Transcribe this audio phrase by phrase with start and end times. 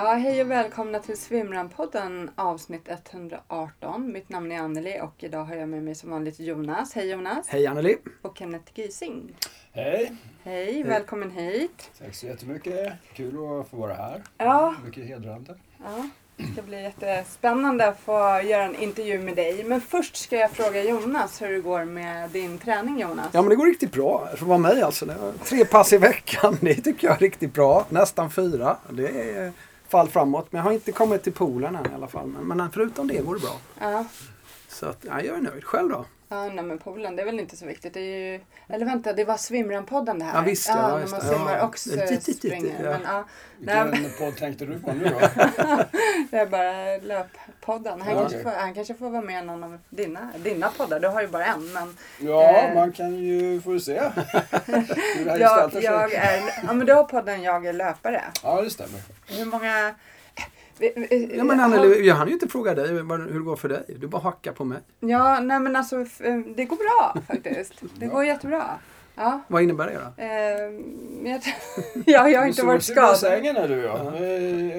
[0.00, 4.12] Ja, hej och välkomna till Svimran-podden avsnitt 118.
[4.12, 6.94] Mitt namn är Anneli och idag har jag med mig som vanligt Jonas.
[6.94, 7.48] Hej Jonas!
[7.48, 7.96] Hej Anneli!
[8.22, 9.36] Och Kenneth Gysing.
[9.72, 10.12] Hej!
[10.44, 11.90] Hej, välkommen hit!
[11.98, 12.92] Tack så jättemycket.
[13.14, 14.22] Kul att få vara här.
[14.38, 15.54] Ja, Mycket hedrande.
[15.84, 19.64] ja, det ska bli jättespännande att få göra en intervju med dig.
[19.64, 23.26] Men först ska jag fråga Jonas hur det går med din träning Jonas.
[23.32, 24.26] Ja men det går riktigt bra.
[24.26, 25.06] För att vara mig alltså.
[25.44, 26.56] Tre pass i veckan.
[26.60, 27.86] Det tycker jag är riktigt bra.
[27.88, 28.76] Nästan fyra.
[28.90, 29.52] Det är
[29.88, 30.46] fall framåt.
[30.50, 32.26] Men jag har inte kommit till poolen än i alla fall.
[32.26, 33.56] Men, men förutom det går det bra.
[33.80, 34.04] Ja,
[34.68, 35.64] Så att, ja, jag är nöjd.
[35.64, 36.04] Själv då?
[36.28, 37.94] Ja nej, men poolen det är väl inte så viktigt.
[37.94, 38.40] Det är ju...
[38.68, 40.34] Eller vänta, det var Svimran-podden det här.
[40.34, 41.66] Ja, visst, ja, ja när man simmar Ja.
[41.66, 42.84] och springer.
[43.04, 43.24] ja.
[43.60, 45.18] Men, ja, Vilken podd tänkte du på nu då?
[46.30, 48.00] Det är bara löppodden.
[48.00, 48.42] Han, Ja, kanske okej.
[48.42, 51.00] får, han kanske får vara med i någon av dina, dina poddar.
[51.00, 51.72] Du har ju bara en.
[51.72, 52.74] Men Ja, Eh.
[52.74, 54.00] man kan ju få se
[54.66, 58.22] hur det här jag, jag är, ja, men du har podden Jag är löpare.
[58.42, 59.00] Ja, det stämmer.
[59.26, 59.94] Hur många...
[60.80, 63.84] Ja men har- Anneli, jag hann ju inte fråga dig hur det går för dig.
[64.00, 64.78] Du bara hackar på mig.
[65.00, 66.18] Ja, nej men alltså f-
[66.56, 67.74] det går bra faktiskt.
[67.98, 68.78] Det går jättebra.
[69.14, 69.40] Ja.
[69.48, 70.22] Vad innebär det då?
[70.22, 71.42] Eh, jag,
[72.06, 73.16] ja, jag har inte varit Du skadad.
[73.16, 74.16] sängen är du ja.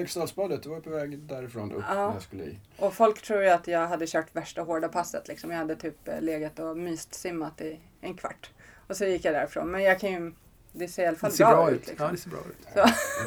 [0.02, 1.94] Ekstadsspadet, du var på väg därifrån upp Ja.
[1.94, 2.58] när jag skulle i.
[2.78, 5.28] Och folk tror ju att jag hade kört värsta hårda passet.
[5.28, 5.50] Liksom.
[5.50, 8.50] Jag hade typ eh, legat och myst simmat i en kvart.
[8.86, 9.70] Och så gick jag därifrån.
[9.70, 10.32] Men jag kan ju...
[10.72, 11.80] Det ser i alla fall Det ser bra, bra ut.
[11.82, 11.88] ut.
[11.88, 12.06] liksom.
[12.06, 12.66] Ja, det ser bra ut.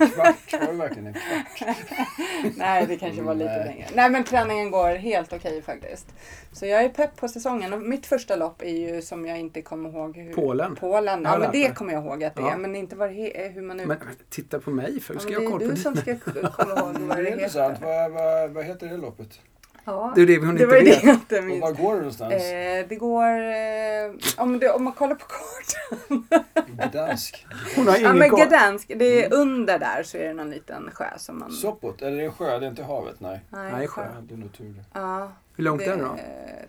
[0.02, 1.77] En kvart, var det verkligen en kvart?
[2.58, 3.66] Nej, det kanske var lite Nej.
[3.66, 3.88] längre.
[3.95, 6.08] Nej, men träningen går helt okej faktiskt.
[6.52, 7.73] Så jag är pepp på säsongen.
[7.73, 10.17] Och mitt första lopp är ju som jag inte kommer ihåg.
[10.17, 10.33] Hur...
[10.33, 10.75] Polen.
[10.75, 11.22] Polen.
[11.23, 12.45] Ja, Ja, men det kommer jag ihåg att det är.
[12.50, 12.58] Ja.
[12.58, 13.88] Men inte vad det he- hur man ut...
[13.88, 13.97] Men,
[14.30, 15.95] titta på mig för ja, ska men jag det ha koll är på du som
[15.95, 16.16] ska
[16.50, 17.78] komma ihåg vad Det det är intressant.
[17.78, 17.85] heter.
[17.85, 19.39] Vad, vad, vad heter det loppet?
[19.85, 21.03] Ja, Det är det vi inte det var det vet.
[21.03, 22.33] jag inte Och var går det någonstans?
[22.33, 23.27] Eh, det går...
[23.27, 26.27] Eh, om, det, om man kollar på kartan.
[26.91, 27.47] Gdansk?
[27.75, 28.47] Hon har Ja, ingen men koll.
[28.47, 28.91] Gdansk.
[28.95, 31.51] Det är under där så är det någon liten sjö som man...
[31.51, 32.01] Sopot?
[32.01, 32.59] Eller är det en sjö?
[32.59, 33.16] Det är inte havet?
[33.19, 33.39] Nej.
[33.49, 34.01] Nej, sjö.
[34.01, 34.83] Ja, det är nog tur det.
[34.93, 36.16] Ja, Hur långt det är det då?
[36.17, 36.66] är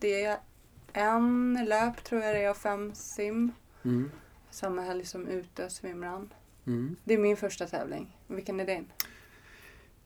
[0.00, 3.52] 31 löp tror jag det är och fem sim.
[3.84, 4.10] Mm.
[4.50, 6.32] Samma helg som ute svimran.
[6.66, 6.96] Mm.
[7.04, 8.16] Det är min första tävling.
[8.26, 8.86] Vilken är din?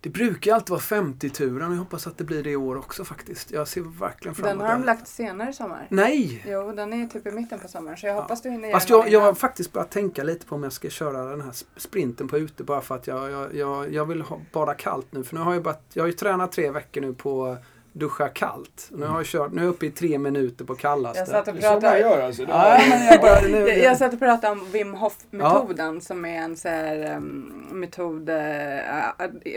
[0.04, 3.04] Det brukar alltid vara 50-turen och jag hoppas att det blir det i år också
[3.04, 3.50] faktiskt.
[3.50, 5.86] Jag ser verkligen fram Den emot har de lagt senare i sommar.
[5.90, 6.44] Nej!
[6.48, 8.20] Jo, den är typ i mitten på sommaren så jag Ja.
[8.20, 10.88] hoppas du hinner Fast jag, jag har faktiskt börjat tänka lite på om jag ska
[10.90, 14.22] köra den här sp- sprinten på ute bara för att jag, jag, jag, jag vill
[14.22, 15.24] ha, bada kallt nu.
[15.24, 17.56] För nu har jag, bara, jag har ju tränat tre veckor nu på
[17.94, 18.88] duscha kallt.
[18.90, 21.18] Nu har jag kört, nu är jag uppe i tre minuter på kallaste.
[21.18, 22.00] Jag satt och Det är så man pratade...
[22.00, 22.42] gör alltså?
[22.42, 26.36] Ja, men jag bara, nu, Jag, jag satt och pratade om Wim Hof-metoden som är
[26.38, 28.36] en så här, um, metod, eh,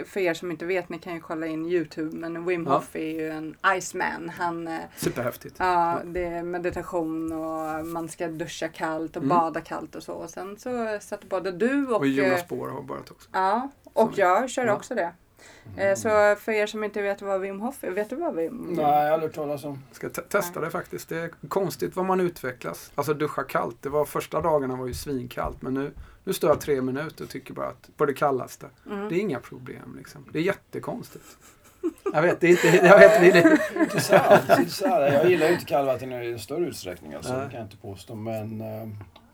[0.05, 2.73] för er som inte vet, ni kan ju kolla in Youtube, men Wim Ja.
[2.73, 4.31] Hof är ju en Iceman.
[4.37, 5.55] Han, eh, Superhäftigt.
[5.59, 9.37] ja, det är meditation och man ska duscha kallt och Mm.
[9.37, 10.13] bada kallt och så.
[10.13, 13.29] Och sen så satt både du och, Och Jonas eh, Spår har börjat också.
[13.33, 14.73] ja, och jag kör ja.
[14.73, 15.11] också det.
[15.75, 15.89] Mm.
[15.89, 18.57] Eh, Så för er som inte vet vad Wim Hof är, vet du vad Wim
[18.69, 19.83] Nej, jag har aldrig hört talas om.
[19.91, 21.09] Ska te- testa det faktiskt.
[21.09, 22.91] Det är konstigt vad man utvecklas.
[22.95, 23.77] Alltså duscha kallt.
[23.81, 25.91] Det var första dagarna var ju svinkallt men nu,
[26.23, 28.65] nu står jag tre minuter och tycker bara att på det kallaste.
[28.85, 29.09] Mm.
[29.09, 30.25] Det är inga problem liksom.
[30.33, 31.25] Det är jättekonstigt.
[32.13, 32.67] Jag vet, det är inte...
[32.87, 34.49] Jag vet, det är, Intressant.
[34.59, 35.13] intressant.
[35.13, 37.45] Jag gillar ju inte kallvatten i större utsträckning alltså, Nej.
[37.45, 38.15] det kan jag inte påstå.
[38.15, 38.87] Men äh,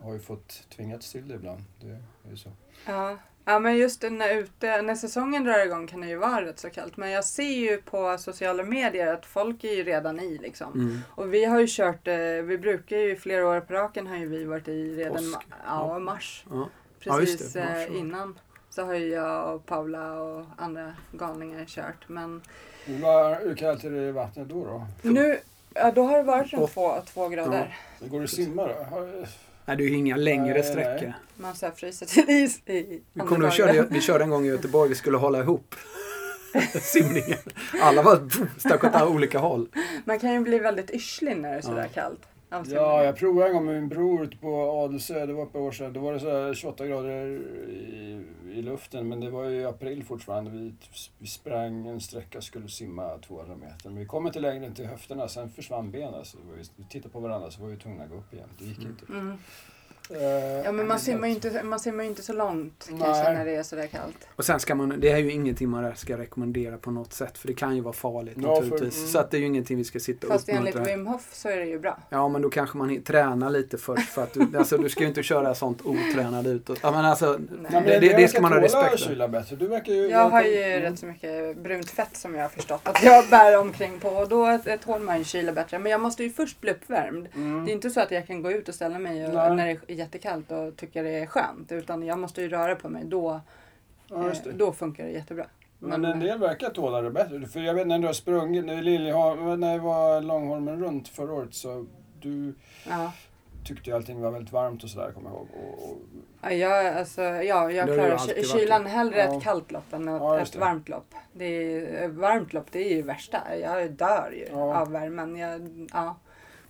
[0.05, 1.61] har ju fått tvingats till det ibland.
[1.81, 2.49] Det är ju så.
[2.85, 3.17] Ja.
[3.45, 6.69] Ja, men just när, ute, när säsongen drar igång kan det ju vara rätt så
[6.69, 6.97] kallt.
[6.97, 10.73] Men jag ser ju på sociala medier att folk är ju redan i liksom.
[10.73, 10.99] mm.
[11.09, 14.25] Och vi har ju kört, eh, vi brukar ju flera år på raken har ju
[14.27, 15.37] vi varit i redan Påsk.
[15.37, 16.45] ma- ja, mars.
[16.51, 16.69] ja.
[17.05, 17.99] Ja, just Precis det, mars, eh, ja.
[17.99, 18.39] innan.
[18.69, 22.09] Så har ju jag och Paula och andra galningar kört.
[22.09, 22.41] Men
[22.85, 24.65] Hur kallt är det i vattnet då?
[24.65, 25.09] då?
[25.09, 25.39] nu,
[25.73, 27.77] ja, då har det varit Och- två, två grader.
[27.99, 28.73] Går det att simma då?
[29.65, 30.63] Nej, det är ju inga längre Nej, nej.
[30.63, 31.13] sträckor.
[31.37, 34.45] Man så här fryser till is i Vi, kom, vi, körde, vi körde en gång
[34.45, 35.75] i Göteborg, vi skulle hålla ihop
[36.81, 37.39] simningen.
[37.81, 38.29] Alla var
[38.59, 39.67] stack åt olika håll.
[40.05, 42.01] Man kan ju bli väldigt yrslig när det är sådär Ja.
[42.01, 42.21] kallt.
[42.67, 45.59] Ja, jag provade en gång med min bror ute på Adelsö, det var ett par
[45.59, 45.93] år sedan.
[45.93, 47.27] Då var det så här 28 grader
[47.69, 50.51] i, i luften, men det var ju i april fortfarande.
[50.51, 50.73] Vi,
[51.17, 53.89] vi sprang en sträcka skulle simma 200 meter.
[53.89, 56.25] Men vi kom inte längre än till höfterna, sen försvann benen.
[56.25, 56.37] Så
[56.75, 58.49] vi tittade på varandra så var vi tvungna att gå upp igen.
[58.59, 59.05] Det gick inte.
[59.09, 59.37] Mm.
[60.09, 60.17] Eh,
[60.65, 63.55] Ja men man simmar ju inte, man simmar ju inte så långt kanske när det
[63.55, 64.27] är sådär kallt.
[64.35, 67.37] Och sen ska man, det är ju ingenting man ska rekommendera på något sätt.
[67.37, 68.97] För det kan ju vara farligt Ja, för- naturligtvis.
[68.97, 69.07] mm.
[69.09, 70.95] Så att det är ju ingenting vi ska sitta och Fast enligt uppmuntra.
[70.95, 71.99] Wim Hof så är det ju bra.
[72.09, 74.09] Ja men då kanske man tränar lite först.
[74.09, 76.69] För att du, alltså, du ska ju inte köra sånt otränad ut.
[76.69, 77.39] Och, ja, men alltså,
[77.69, 77.81] Nej.
[77.85, 79.27] Det, det, det ska man ha respekt för.
[79.27, 79.55] bättre.
[79.55, 80.07] Du verkar ju...
[80.07, 80.81] Jag har ju Mm.
[80.91, 84.29] rätt så mycket brunt fett som jag har förstått att jag bär omkring på och
[84.29, 85.79] då tål man ju kyla bättre.
[85.79, 87.27] Men jag måste ju först bli uppvärmd.
[87.35, 87.65] Mm.
[87.65, 89.92] Det är inte så att jag kan gå ut och ställa mig och, när det
[89.93, 91.71] är jättekallt och tycka det är skönt.
[91.71, 93.03] Utan jag måste ju röra på mig.
[93.05, 93.41] Då
[94.07, 94.49] Ja, just det.
[94.49, 95.45] Eh, Då funkar det jättebra.
[95.79, 97.45] Men en del verkar tåla det bättre.
[97.47, 101.33] För jag vet när du har sprungit, när Liljeholm, när det var Långholmen runt förra
[101.33, 101.85] året så
[102.21, 102.53] du
[102.89, 103.11] Ja.
[103.65, 105.47] tyckte ju allting var väldigt varmt och sådär kommer jag ihåg.
[105.53, 105.97] Och, och,
[106.41, 109.37] Ja, jag, alltså, ja, jag klarar kylan hellre Ja.
[109.37, 111.13] ett kallt lopp än ett, Ja, ett varmt lopp.
[111.33, 113.57] Det är, varmt lopp det är ju värsta.
[113.61, 114.75] Jag dör ju Ja.
[114.81, 115.35] av värmen.
[115.35, 116.15] Jag, ja.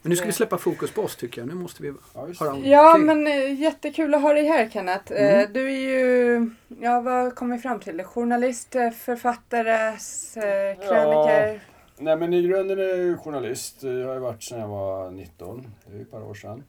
[0.03, 1.47] Men nu ska vi släppa fokus på oss tycker jag.
[1.47, 3.05] Nu måste vi ja, höra om Ja, Okej.
[3.05, 5.11] men eh, jättekul att ha dig här Kenneth.
[5.13, 5.53] Eh, Mm.
[5.53, 6.49] Du är ju,
[6.81, 8.03] ja vad kom vi fram till?
[8.03, 11.63] Journalist, eh, författare, eh, kröniker.
[11.97, 13.83] Nej men i grunden är jag journalist.
[13.83, 15.67] Jag har ju varit sedan jag var 19.
[15.85, 16.63] Det är ett par år sedan.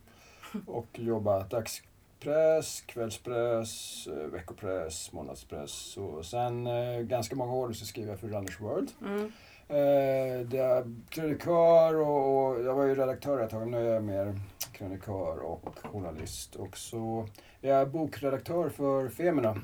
[0.67, 5.97] Och jobbat dagspress, kvällspress, eh, veckopress, månadspress.
[5.97, 8.91] Och sen eh, ganska många år så skriver jag för Runners World.
[9.01, 9.33] Mm.
[9.69, 14.05] Eh, det är krönikör och, och jag var ju redaktör ett tag, nu är jag
[14.05, 14.41] mer
[14.73, 16.57] krönikör och journalist.
[16.57, 17.29] Och så
[17.61, 19.57] är jag bokredaktör för Femina,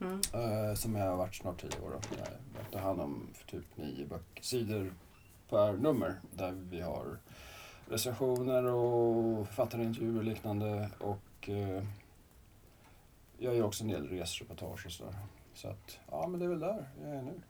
[0.00, 0.20] Mm.
[0.34, 1.90] eh, som jag har varit snart tio år.
[1.90, 2.16] då.
[2.62, 4.94] Jag tar hand om typ nio böcker, sidor
[5.50, 7.18] per nummer, där vi har
[7.88, 10.90] recensioner och författarintervjuer och liknande.
[10.98, 11.82] Och eh,
[13.38, 15.14] jag gör också en del resreportage och sådär.
[15.54, 17.40] Så att, ja men det är väl där jag är nu.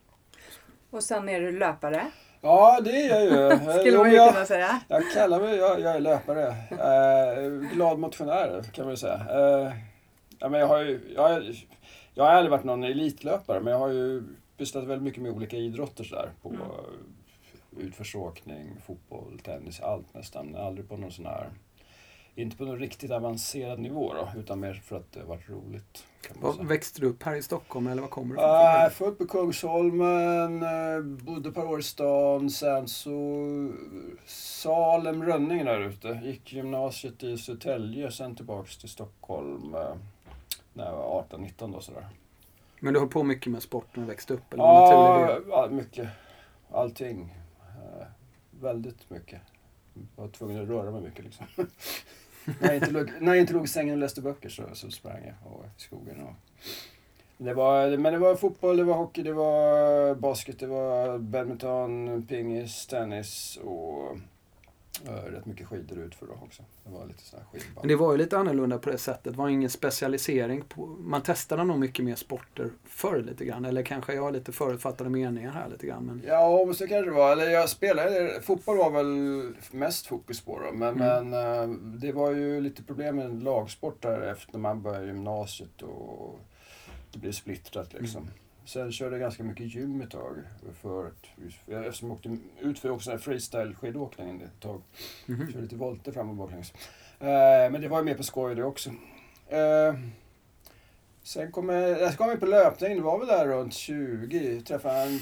[0.90, 2.10] Och sen är du löpare,
[2.42, 3.58] Ja, det är jag ju.
[3.80, 4.80] skulle Jo, man ju jag, kunna säga.
[4.88, 6.46] jag kallar mig, jag, jag är löpare.
[6.70, 9.26] Eh, glad motionär kan man ju säga.
[9.30, 9.72] Eh,
[10.38, 11.54] ja, men jag, har ju, jag, har-
[12.14, 14.22] jag har aldrig varit någon elitlöpare men jag har ju
[14.56, 16.30] pysslat väldigt mycket med olika idrotter sådär.
[16.42, 16.60] På Mm.
[16.60, 20.56] eh, utförsåkning, fotboll, tennis, allt nästan.
[20.56, 21.50] Aldrig på någon sån här,
[22.34, 26.04] inte på någon riktigt avancerad nivå då, utan mer för att det har varit roligt.
[26.40, 26.64] Säga.
[26.68, 29.08] växte du upp här i Stockholm eller var kommer du Jag är ifrån?
[29.08, 33.12] född på Kungsholmen, eh, bodde ett par år i stan, sen så
[34.26, 36.20] Salem, Rönninge där ute.
[36.24, 39.94] Gick gymnasiet i Södertälje, sen tillbaks till Stockholm eh,
[40.72, 42.06] när jag var 18-19 då sådär.
[42.80, 44.52] Men du höll på mycket med sport när du växte upp?
[44.52, 46.08] Eller var Ja, ja, mycket.
[46.72, 47.34] Allting.
[47.60, 48.06] Eh,
[48.60, 49.40] väldigt mycket.
[50.16, 51.46] Jag var tvungen att röra mig mycket liksom.
[52.60, 54.90] när, jag inte låg, när jag inte låg i sängen och läste böcker så, så
[54.90, 56.20] sprang jag och, i skogen.
[56.20, 56.34] Och,
[57.38, 62.26] det var, men det var fotboll, det var hockey, det var basket, det var badminton,
[62.28, 64.18] pingis, tennis och
[65.06, 66.62] rätt mycket skidor utför då också.
[66.84, 67.76] Det var lite sådär skidband.
[67.80, 69.24] Men det var ju lite annorlunda på det sättet.
[69.32, 70.62] Det var ingen specialisering.
[70.68, 73.64] På, man testade nog mycket mer sporter förr lite grann.
[73.64, 76.04] Eller kanske jag har lite förutfattade meningar här lite grann.
[76.06, 76.22] Men...
[76.26, 77.32] Ja, men så kanske det var.
[77.32, 80.72] Eller jag spelade, fotboll var väl mest fokus på då.
[80.72, 81.28] Men, Mm.
[81.30, 86.38] men eh, det var ju lite problem med lagsport där efter man började gymnasiet och
[87.12, 88.22] det blev splittrat liksom.
[88.22, 88.32] Mm.
[88.64, 90.36] Sen körde jag ganska mycket gym ett tag.
[90.82, 91.26] För att,
[91.86, 94.82] eftersom jag åkte ut för också freestyle-skidåkning ett tag.
[95.26, 95.46] Mhm.
[95.52, 96.72] Körde lite volter fram och baklänges.
[97.20, 98.90] Eh, men det var ju mer på skoj det också.
[99.48, 99.94] Eh,
[101.22, 104.60] sen kom jag, jag kom jag på löpning, det var väl där runt 20.
[104.60, 105.18] Träffade en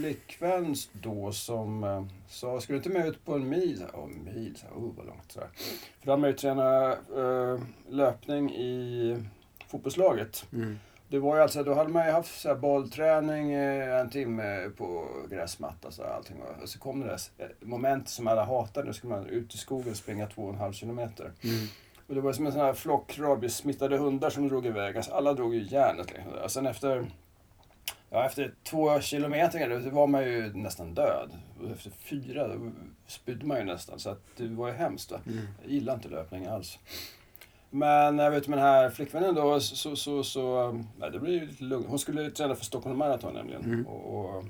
[0.00, 3.84] flickvän då som eh, sa, ska du inte med ut på en mil?
[3.92, 5.32] Ja, en mil, så oh vad långt.
[5.32, 5.40] Så.
[5.40, 9.16] För då hade man ju tränat eh, löpning i
[9.68, 10.46] fotbollslaget.
[10.52, 10.78] Mm.
[11.10, 15.08] Det var ju alltså, då hade man ju haft så bollträning eh, en timme på
[15.30, 16.36] gräsmatta så allting.
[16.62, 18.86] Och så kom det där eh, momentet som alla hatade.
[18.86, 21.24] Då skulle man ut i skogen och springa två och en halv kilometer.
[21.24, 21.66] Mm.
[22.06, 24.96] Och det var som en sån här flock rabiessmittade hundar som drog iväg.
[24.96, 26.12] Alltså alla drog ju järnet.
[26.12, 26.32] Liksom.
[26.44, 27.06] Och sen efter,
[28.10, 31.30] ja, efter två kilometer då var man ju nästan död.
[31.60, 32.70] Och efter fyra då
[33.06, 33.98] spydde man ju nästan.
[33.98, 35.10] Så att det var ju hemskt.
[35.10, 35.20] Va?
[35.26, 35.46] Mm.
[35.62, 36.78] Jag gillar inte löpning alls.
[37.70, 41.34] Men jag vet med den här flickvännen då så, så, så, så nej, det blev
[41.34, 41.86] ju lite lugnt.
[41.88, 43.64] Hon skulle träna för Stockholm Marathon nämligen.
[43.64, 43.86] Mm.
[43.86, 44.44] Och, och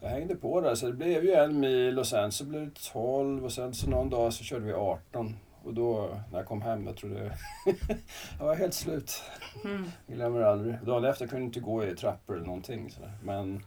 [0.00, 2.92] jag hängde på där så det blev ju en mil och sen så blev det
[2.92, 5.36] 12 och sen så någon dag så körde vi 18.
[5.64, 7.38] Och då när jag kom hem, jag trodde
[8.38, 9.22] jag var helt slut.
[9.64, 9.84] Mm.
[10.06, 10.78] Jag glömmer aldrig.
[10.82, 12.90] Dagen efter kunde jag inte gå i trappor eller någonting.
[12.90, 13.12] Sådär.
[13.22, 13.64] Men,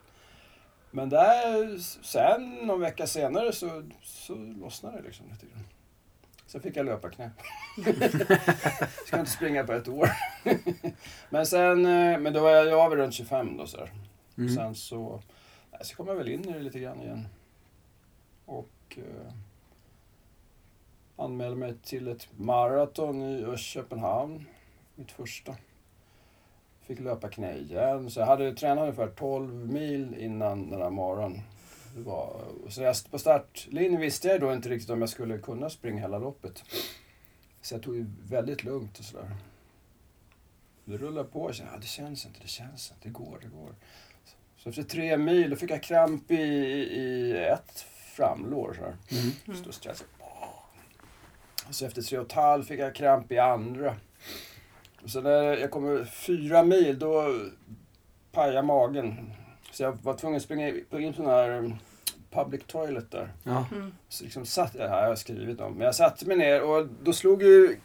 [0.92, 5.64] men där, sen någon vecka senare så, så lossnade det liksom lite grann.
[6.50, 7.32] Sen fick jag löparknä.
[9.06, 10.10] Ska inte springa på ett år.
[11.30, 13.92] men sen, eh, men då var jag, jag var runt 25 då sådär.
[14.38, 14.50] Mm.
[14.50, 15.22] Sen så,
[15.82, 17.28] så kom jag väl in i det lite grann igen.
[18.46, 19.34] Och eh,
[21.16, 24.46] anmälde mig till ett maraton i Köpenhamn.
[24.96, 25.56] Mitt första.
[26.82, 28.10] Fick löpa knä igen.
[28.10, 31.42] Så jag hade tränat ungefär 12 mil innan den här morgonen.
[31.96, 35.70] Det var, så jag, på startlinjen visste jag då inte riktigt om jag skulle kunna
[35.70, 36.64] springa hela loppet.
[37.62, 39.36] Så jag tog det väldigt lugnt och sådär.
[40.86, 41.48] Det rullade på.
[41.48, 43.76] Jag kände, ja, det känns inte, det känns inte, det går, det går.
[44.58, 48.74] Så efter tre mil då fick jag kramp i, i ett framlår.
[48.74, 48.96] Så här.
[49.22, 49.32] Mm.
[49.48, 49.68] Mm.
[49.68, 50.10] Och stressade.
[51.68, 53.96] Och så efter tre och ett halvt fick jag kramp i andra.
[55.04, 57.40] Och så när jag kommer fyra mil då
[58.32, 59.34] pajade magen.
[59.80, 61.76] Så jag var tvungen att springa in på en sån här um,
[62.32, 63.34] public toilet där.
[63.44, 63.66] Ja.
[63.72, 63.94] Mm.
[64.10, 65.74] Så liksom satt jag här, jag har skrivit om.
[65.74, 67.78] Men jag satte mig ner och då slog ju...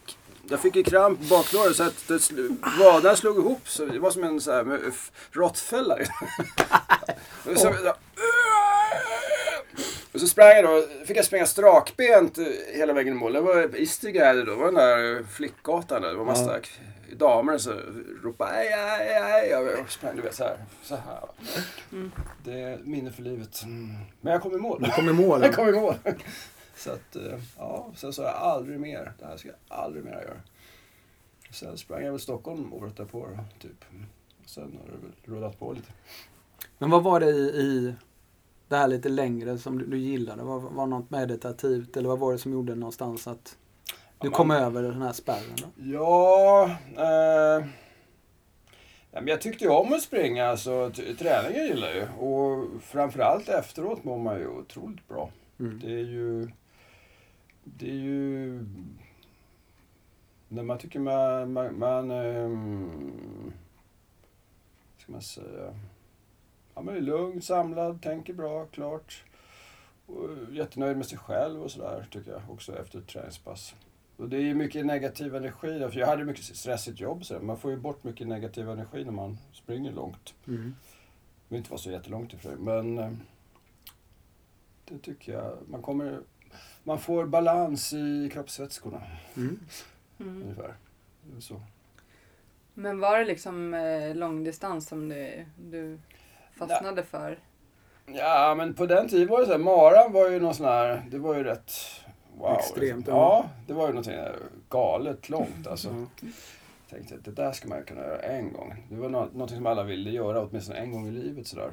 [0.49, 3.69] Jag fick ju kramp i baklåret så att det sl- vaderna slog ihop.
[3.69, 4.81] Så det var som en så här
[5.31, 5.95] råttfälla.
[7.51, 7.69] och, så,
[10.13, 13.33] och så sprang jag då, fick jag springa strakbent eh, hela vägen i mål.
[13.33, 16.09] Det var Istergärde då, det var den där flickgatan där.
[16.09, 16.61] Det var massa
[17.13, 17.73] damer som
[18.23, 19.49] ropade aj, aj, aj.
[19.49, 20.57] Jag sprang du vet så här.
[20.83, 21.29] Så här.
[21.93, 22.13] Mm.
[22.45, 23.63] Det är minne för livet.
[23.63, 23.97] Mm.
[24.21, 24.83] Men jag kom i mål.
[24.83, 25.43] Du kom i mål.
[25.43, 25.95] Jag kom i mål.
[26.77, 29.13] Så att, eh, ja, sen sa jag aldrig mer.
[29.19, 30.41] Det här ska jag aldrig mer göra.
[31.51, 33.85] Sen sprang jag väl Stockholm året därpå då, typ.
[34.47, 35.93] Sen har det väl rullat på lite.
[36.79, 37.95] Men vad var det i, i
[38.69, 40.43] det här lite längre som du, du gillade?
[40.43, 43.57] Var, var något meditativt eller vad var det som gjorde någonstans att
[44.21, 45.57] du kom man- över den här spärren?
[45.57, 45.67] Då?
[45.77, 46.65] Ja,
[46.97, 47.67] eh,
[49.13, 52.09] men jag tyckte ju om att springa så t- träningen gillar jag ju.
[52.09, 55.31] Och framförallt efteråt mår man ju otroligt bra.
[55.61, 55.81] Mm.
[55.81, 56.49] Det är ju...
[57.65, 58.65] Det är ju...
[60.49, 61.53] När man tycker man...
[61.53, 63.53] man, man ehm,
[64.99, 65.75] ska man säga?
[66.75, 69.25] Ja, man är lugn, samlad, tänker bra, klart.
[70.07, 73.75] Och jättenöjd med sig själv och sådär tycker jag också efter ett träningspass.
[74.17, 77.41] Och det är ju mycket negativ energi där, för jag hade mycket stressigt jobb så
[77.41, 80.35] man får ju bort mycket negativ energi när man springer långt.
[80.47, 80.63] Mm.
[80.65, 83.11] Det behöver inte vara så jättelångt ifrån men eh,
[84.85, 85.59] det tycker jag.
[85.67, 86.21] Man kommer...
[86.85, 89.03] Man får balans i kroppsvätskorna
[89.37, 89.61] Mm.
[90.21, 90.43] Mm.
[90.43, 90.75] ungefär.
[91.41, 91.61] Så.
[92.75, 95.99] Men var det liksom eh, långdistans som du, du
[96.59, 97.39] fastnade för?
[98.07, 101.03] Ja, men på den tiden var det så här, maran var ju någon sån här,
[101.11, 101.73] det var ju rätt
[102.39, 102.57] wow.
[102.59, 103.49] Extremt, ja.
[103.67, 104.15] Det var ju någonting
[104.69, 105.89] galet långt alltså.
[106.21, 108.87] Jag tänkte att det där ska man ju kunna göra en gång.
[108.91, 111.71] Det var nå- någonting som alla ville göra åtminstone en gång i livet sådär.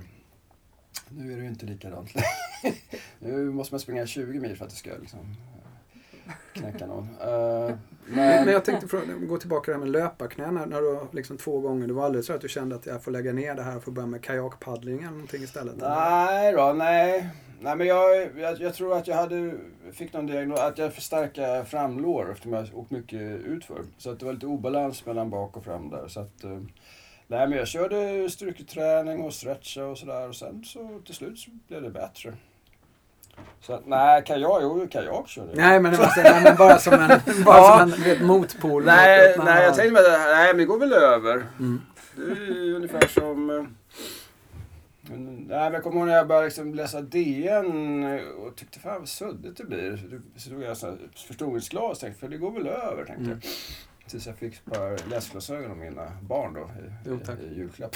[1.10, 2.10] Nu är det ju inte likadant.
[3.20, 5.20] Nu måste man springa 20 mil för att det ska liksom
[6.54, 7.04] knäcka någon.
[7.22, 7.76] Eh,
[8.06, 8.88] Men, men, jag tänkte
[9.28, 10.52] gå tillbaka till det här med löparknä.
[10.52, 13.04] När, när du liksom två gånger, det var aldrig så att du kände att jag
[13.04, 15.76] får lägga ner det här och får börja med kajakpaddling eller någonting istället?
[15.76, 15.90] eller?
[15.96, 17.30] nej då, nej.
[17.64, 19.54] Nej men jag, jag, jag tror att jag hade,
[19.94, 23.82] fick någon diagnos, att jag för starka framlår eftersom jag åkt mycket utför.
[23.98, 26.08] Så att det var lite obalans mellan bak och fram där.
[26.08, 26.50] Så att, eh,
[27.28, 31.52] nej men jag körde styrketräning och stretcha och sådär och sen så till slut så
[31.68, 32.34] blev det bättre.
[33.62, 35.58] Så att, nej, kajak, jo kajak körde jag.
[35.58, 37.10] Nej, men, så- nej, men bara som en,
[37.46, 37.80] bara Ja.
[37.80, 38.86] som en vet, motpol.
[38.86, 41.46] Nej, att nej, jag tänkte nej men det går väl över.
[41.60, 41.82] Mm.
[42.16, 43.76] Det är ungefär som...
[45.12, 49.00] men, nej, men jag kommer ihåg när jag började liksom läsa DN och tyckte fan
[49.00, 50.22] vad suddigt det blir.
[50.38, 53.30] Så tog jag här förstoringsglas och tänkte, för det går väl över, tänkte Mm.
[53.30, 53.52] jag.
[54.08, 57.96] Tills jag fick ett par läsglasögon av mina barn då i, Jo, i, i julklapp.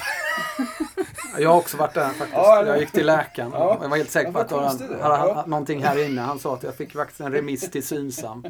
[1.40, 2.32] Jag har också varit där faktiskt.
[2.34, 3.52] Ja, jag gick till läkaren.
[3.54, 3.78] Ja.
[3.82, 5.34] Jag var helt säker Ja, på att vad det hade Ja.
[5.36, 6.22] han, någonting här inne.
[6.22, 8.46] Han sa att jag fick faktiskt en remiss till Synsam.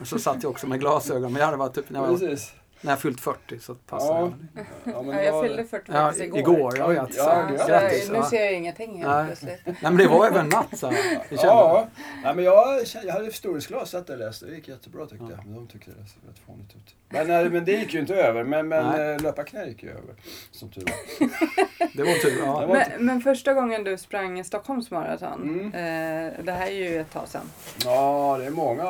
[0.00, 1.32] Och så satt jag också med glasögon.
[1.32, 2.38] Men jag hade varit typ när jag, var.
[2.82, 4.32] När jag fyllt 40 så passade Ja.
[4.54, 4.64] jag.
[4.94, 6.38] Ja, men Ja, det jag var- fyllde 40 Ja, igår.
[6.38, 6.74] igår.
[6.78, 8.08] Ja, ja, Ja, grattis.
[8.10, 8.30] nu Ja.
[8.30, 9.26] ser jag ingenting helt Nej.
[9.26, 9.60] plötsligt.
[9.66, 10.90] Nej, men det var över en natt så.
[10.90, 10.96] Det
[11.28, 11.86] kände Ja,
[12.24, 14.46] nej, men jag, jag hade förstoringsglas, där och läste.
[14.46, 15.30] Det gick jättebra tyckte Ja.
[15.36, 15.46] jag.
[15.46, 16.94] Men de tyckte det såg rätt fånigt ut.
[17.08, 18.44] Men, nej, men det gick ju inte över.
[18.44, 20.14] Men, men eh, löparknä gick ju över.
[20.50, 21.28] Som tur var.
[21.96, 22.38] Det var tur.
[22.46, 22.60] Ja.
[22.60, 25.66] Det var- Men, men första gången du sprang Stockholms maraton, Mm.
[25.66, 27.50] eh, det här är ju ett tag sedan.
[27.84, 28.82] Ja, det är många.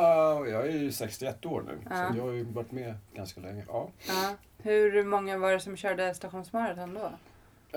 [0.49, 1.71] Jag är ju 61 år nu.
[1.89, 1.95] Ja.
[2.11, 3.63] Så jag har ju varit med ganska länge.
[3.67, 3.82] Ja.
[4.07, 4.35] Ja.
[4.57, 7.05] Hur många var det som körde Stockholms maraton då?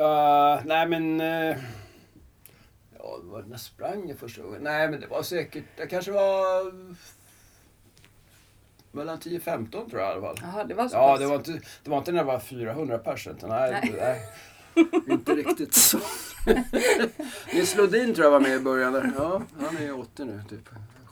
[0.03, 1.21] Uh, nej men...
[1.21, 1.57] eh,
[2.99, 4.63] ja, det var när sprang jag första gången?
[4.63, 5.65] Nej men det var säkert...
[5.77, 6.73] Det kanske var...
[8.93, 10.37] Mellan 10-15 tror jag i alla fall.
[10.43, 11.21] Jaha, det var så Ja, pass.
[11.21, 13.27] det var inte, det var inte när det var 400 pers.
[13.27, 13.37] Nej,
[13.83, 13.95] Nej.
[14.01, 14.23] nej.
[15.09, 15.99] inte riktigt så.
[17.55, 19.13] Nils Lodin tror jag var med i början där.
[19.19, 20.69] Ja, han är 80 nu typ.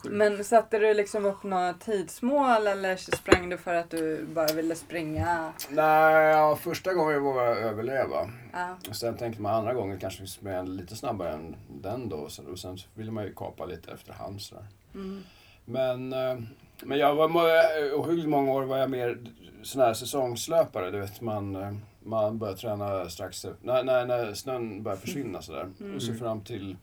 [0.09, 4.75] Men satte du liksom upp några tidsmål eller sprang du för att du bara ville
[4.75, 5.53] springa?
[5.69, 8.29] Nej, ja, första gången var jag överleva.
[8.53, 8.77] Ja.
[8.89, 12.17] Och sen tänkte man andra gången kanske vi sprang lite snabbare än den då.
[12.17, 14.65] Och sen så ville man ju kapa lite efterhand sådär.
[14.95, 15.23] Mm.
[15.65, 16.37] Men, eh,
[16.83, 19.17] men jag var må- ohyggligt många år var jag mer
[19.63, 20.91] sån här säsongslöpare.
[20.91, 25.69] Du vet, man, eh, man börjar träna strax när, när, när snön börjar försvinna sådär.
[25.79, 25.95] Mm.
[25.95, 26.77] Och så fram till,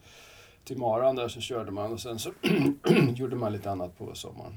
[0.64, 2.32] till maran där så körde man och sen så
[3.14, 4.56] gjorde man lite annat på sommaren.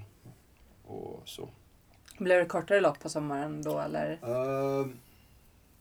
[0.86, 1.50] Och så.
[2.18, 4.12] Blev det kortare lopp på sommaren då eller?
[4.12, 4.88] Eh,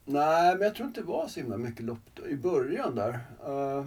[0.05, 3.19] nej, men jag tror inte det var så himla mycket lopp då, i början där.
[3.49, 3.85] Uh,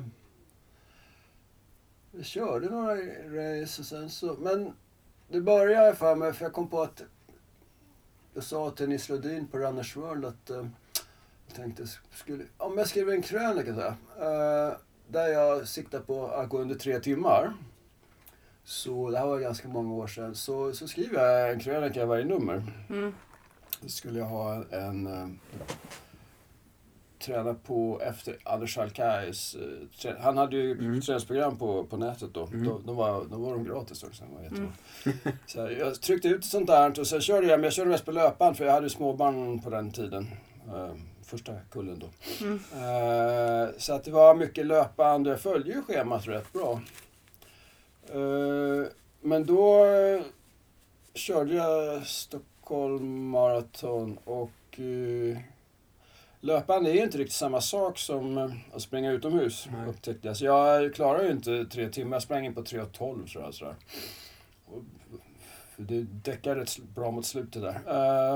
[2.11, 2.95] vi körde några
[3.26, 4.37] race och sen så...
[4.40, 4.73] Men
[5.28, 7.02] det började för mig, för jag kom på att...
[8.35, 10.50] Jag sa till Nils Lodin på Runners World att...
[10.50, 10.66] eh,
[11.47, 13.95] Jag tänkte, skulle, om jag skriver en krönika så här,
[14.68, 14.76] eh,
[15.08, 17.52] där jag siktar på att gå under tre timmar.
[18.64, 20.34] Så det här var ganska många år sedan.
[20.34, 22.62] Så, så skriver jag en krönika i varje nummer.
[22.90, 23.14] Mm.
[23.80, 24.66] Då skulle jag ha en...
[24.72, 25.28] en eh,
[27.24, 29.56] träna på efter Anders Alkais...
[30.04, 31.00] eh, han hade ju Mm.
[31.00, 32.46] träningsprogram på, på nätet då.
[32.46, 32.64] Mm.
[32.64, 32.78] då.
[32.78, 34.24] De var, de var de gratis också.
[34.32, 34.46] Var.
[34.46, 34.68] Mm.
[35.46, 38.04] Så här, jag tryckte ut sånt där och sen körde jag, men jag körde mest
[38.04, 40.26] på löpband för jag hade ju småbarn på den tiden.
[40.68, 40.90] Eh,
[41.28, 42.08] första kullen då.
[42.40, 42.61] Mm.
[42.73, 46.80] Eh, så att det var mycket löpband och jag följde ju schemat rätt bra.
[48.06, 48.87] Eh,
[49.20, 50.23] men då eh,
[51.14, 55.38] körde jag Stockholm Marathon och uh,
[56.40, 59.88] löpband är ju inte riktigt samma sak som att springa utomhus Nej.
[59.88, 60.37] upptäckte jag.
[60.37, 63.54] Så jag klarar ju inte tre timmar, jag sprang in på 3.12 tror jag.
[63.54, 63.75] Sådär.
[65.80, 67.80] Det däckar rätt bra mot slutet där.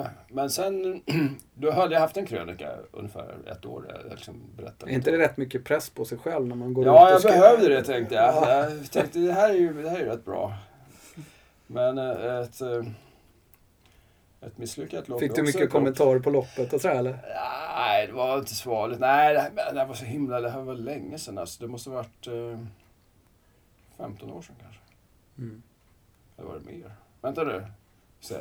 [0.00, 1.02] Eh, men sen,
[1.54, 3.86] då hade haft en krönika ungefär ett år.
[3.88, 6.86] Jag liksom berättade Är inte det rätt mycket press på sig själv när man går
[6.86, 7.28] Ja, ut jag ska...
[7.28, 8.34] behövde det tänkte jag.
[8.34, 10.54] Jag tänkte det här är ju, det här är ju rätt bra.
[11.66, 12.84] Men eh, ett, eh,
[14.40, 17.18] ett misslyckat lopp Fick du mycket kommentarer på loppet och sådär eller?
[17.76, 19.00] Nej, det var inte så vanligt.
[19.00, 20.40] Nej, det här, men det här var så himla...
[20.40, 21.62] Det här var länge sedan alltså.
[21.62, 22.58] Det måste ha varit eh,
[23.96, 24.80] 15 år sedan kanske.
[25.38, 25.62] Mm.
[26.38, 26.92] Eller var det mer?
[27.22, 27.66] Vänta nu.
[28.20, 28.34] Se.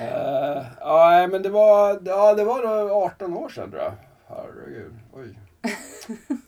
[0.00, 3.92] Eh, ja, men det var, ja, det var då 18 år sedan tror jag.
[4.28, 4.94] Herregud.
[5.12, 5.38] Oj.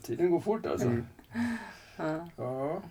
[0.03, 0.87] Tiden går fort alltså.
[0.87, 1.05] Mm.
[1.97, 2.27] Ja.
[2.35, 2.81] Ja.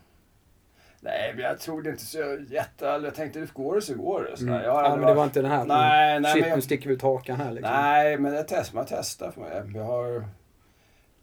[1.01, 2.85] Nej, men jag tror det inte så jätte...
[2.85, 4.37] Jag tänkte, det går det så går det.
[4.37, 4.63] Så Mm.
[4.63, 5.65] Jag har Ja, men det var varit- inte den här...
[5.65, 6.57] Nej, nej, Shit, men jag...
[6.57, 7.73] nu sticker vi ut hakan här liksom.
[7.75, 9.63] Nej, men jag testar, man testar för mig.
[9.75, 10.25] Jag har...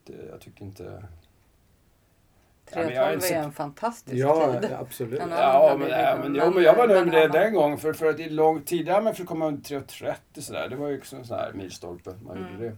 [0.05, 0.84] Det, jag tycker inte...
[0.84, 4.74] Ja, men jag är 3.12 inte så- är en fantastisk Ja, tid.
[4.74, 5.20] absolut.
[5.30, 7.78] Ja, men, vi ja, men, jo, men jag var nöjd med det men- den gången.
[7.78, 10.68] För, för att det är långt tidigare man fick komma under 3.30 sådär.
[10.70, 12.14] Det var ju också en sån här milstolpe.
[12.22, 12.53] Man Mm.
[12.53, 12.75] gjorde det.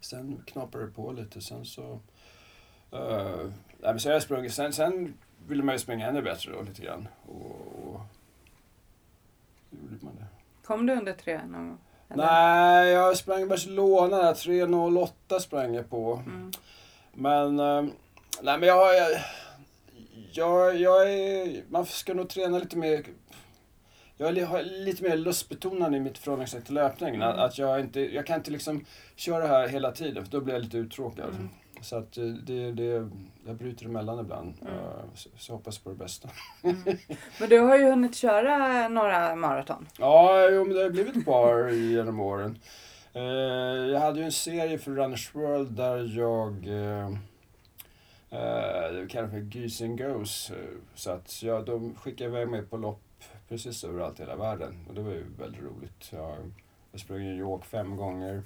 [0.00, 1.40] Sen knapprade det på lite.
[1.40, 1.82] Sen så...
[1.82, 1.98] Uh,
[2.92, 4.54] nej, men så jag sprungit.
[4.54, 5.14] Sen, sen
[5.48, 7.08] ville man ju springa ännu bättre då lite grann.
[7.26, 7.34] Och,
[7.84, 8.00] och
[9.70, 10.24] gjorde man det.
[10.66, 11.78] Kom du under tre någon gång?
[12.08, 12.24] Eller?
[12.26, 14.34] Nej, jag sprang i Barcelona där.
[14.34, 16.22] 3.08 sprang jag på.
[16.26, 16.50] Mm.
[17.12, 17.84] Men, eh,
[18.42, 19.20] nej men jag, jag,
[20.32, 23.04] jag, jag är, man ska nog träna lite mer,
[24.16, 27.22] jag är lite mer lustbetonad i mitt förhållningssätt till löpningen.
[27.22, 27.38] Mm.
[27.38, 28.84] Att jag inte, jag kan inte liksom
[29.16, 31.28] köra det här hela tiden för då blir jag lite uttråkad.
[31.28, 31.48] Mm.
[31.80, 33.08] Så att eh, det, det,
[33.46, 34.54] jag bryter emellan ibland.
[34.60, 34.74] Mm.
[34.74, 34.80] Eh,
[35.14, 36.28] Så, så hoppas på det bästa.
[36.62, 36.76] Mm.
[37.40, 39.88] Men du har ju hunnit köra några maraton.
[39.98, 42.58] Ja, jo, men det har blivit ett par genom åren.
[43.12, 43.22] Eh,
[43.92, 46.66] jag hade ju en serie för Runners World där jag
[48.34, 50.50] eh, det kallas för Geese and Goes.
[50.50, 50.56] eh,
[50.94, 53.00] Så att jag, de skickade iväg mig på lopp
[53.48, 54.74] precis överallt i hela världen.
[54.88, 56.08] Och det var ju väldigt roligt.
[56.12, 56.36] Jag,
[56.92, 58.34] jag sprang i New York fem gånger.
[58.34, 58.42] Jag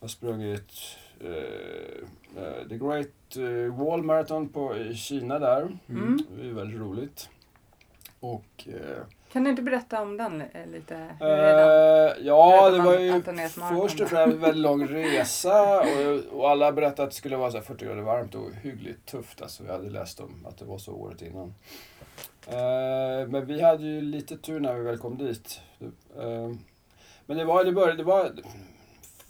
[0.00, 0.72] har sprungit
[1.20, 3.36] eh, eh, The Great
[3.78, 5.78] Wall Marathon på, i Kina där.
[5.88, 6.18] Mm.
[6.30, 7.30] Det var ju väldigt roligt.
[8.20, 10.94] Och eh, Kan du inte berätta om den li- lite?
[11.20, 13.12] Eh, ja, det var ju
[13.80, 17.50] först och främst en väldigt lång resa och, och alla berättade att det skulle vara
[17.50, 19.42] så här 40 grader varmt och hyggligt tufft.
[19.42, 21.54] Alltså, vi hade läst om att det var så året innan.
[22.46, 25.60] Eh, men vi hade ju lite tur när vi väl kom dit.
[26.18, 26.50] Eh,
[27.26, 28.32] men det var, det började, det var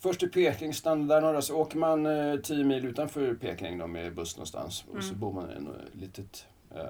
[0.00, 3.86] först i Peking, stannar där några, så åker man eh, 10 mil utanför Peking då
[3.86, 5.20] med buss någonstans och så Mm.
[5.20, 6.80] bor man i en eh, litet, eh,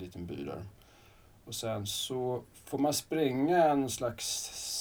[0.00, 0.62] liten by där.
[1.46, 4.26] Och sen så får man springa en slags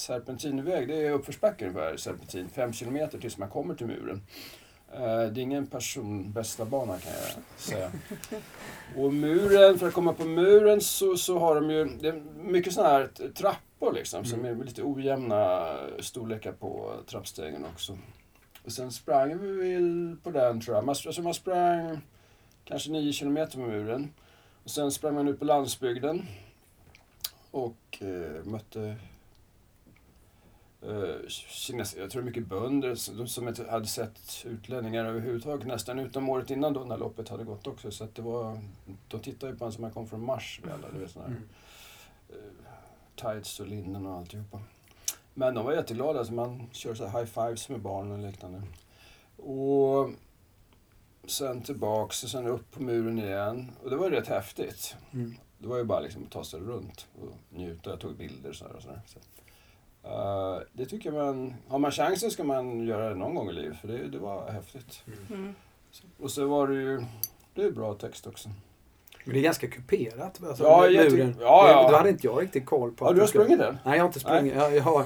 [0.06, 0.88] serpentinväg.
[0.88, 2.50] Det är uppförsbacke ungefär, serpentin.
[2.50, 4.22] Fem kilometer tills man kommer till muren.
[4.94, 7.92] Eh, Det är ingen personbästa bana kan jag säga.
[8.98, 12.74] Och muren, för att komma på muren så, så har de ju det är mycket
[12.74, 17.98] sådana här trappor liksom som är lite ojämna storlekar på trappstegen också.
[18.66, 20.86] Och sen sprang vi väl på den tror jag.
[20.86, 22.02] Man, alltså man sprang
[22.64, 24.14] kanske nio kilometer med muren.
[24.64, 26.26] Och sen sprang man ut på landsbygden
[27.56, 28.96] och eh, mötte
[30.82, 32.96] eh, kines, jag tror mycket bönder
[33.28, 37.68] som- inte hade sett utlänningar överhuvudtaget nästan utom året innan då när loppet hade gått
[37.68, 37.92] också.
[37.92, 38.60] Så att det var,
[39.08, 40.62] de tittade ju på en som kom från Mars.
[40.74, 41.50] Alla, du vet, såna här, Mm.
[42.30, 42.36] eh,
[43.16, 44.62] tights och linnen och alltihopa.
[45.34, 48.62] Men de var jätteglada, alltså man kör så high fives med barnen och liknande.
[49.38, 50.10] Och
[51.28, 53.72] sen tillbaks och sen upp på muren igen.
[53.84, 54.96] Och det var rätt häftigt.
[55.14, 55.36] Mm.
[55.58, 57.90] Det var ju bara liksom att ta sig runt och njuta.
[57.90, 58.74] Jag tog bilder och sådär.
[58.76, 59.02] Och sådär.
[59.06, 59.20] Så,
[60.10, 61.54] eh, det tycker jag man...
[61.68, 63.78] Har man chansen ska man göra det någon gång i livet.
[63.78, 65.04] För det, det var häftigt.
[65.30, 65.56] Mm.
[66.20, 67.04] Och så var det ju...
[67.54, 68.50] Det är bra text också.
[69.26, 70.44] Men det är ganska kuperat.
[70.44, 71.04] Alltså, Ja, ja,
[71.40, 71.88] ja.
[71.92, 73.78] Då hade inte jag riktigt koll på Har att du har skulle- sprungit den?
[73.86, 74.56] Nej, jag har inte sprungit.
[74.56, 75.06] Jag, jag har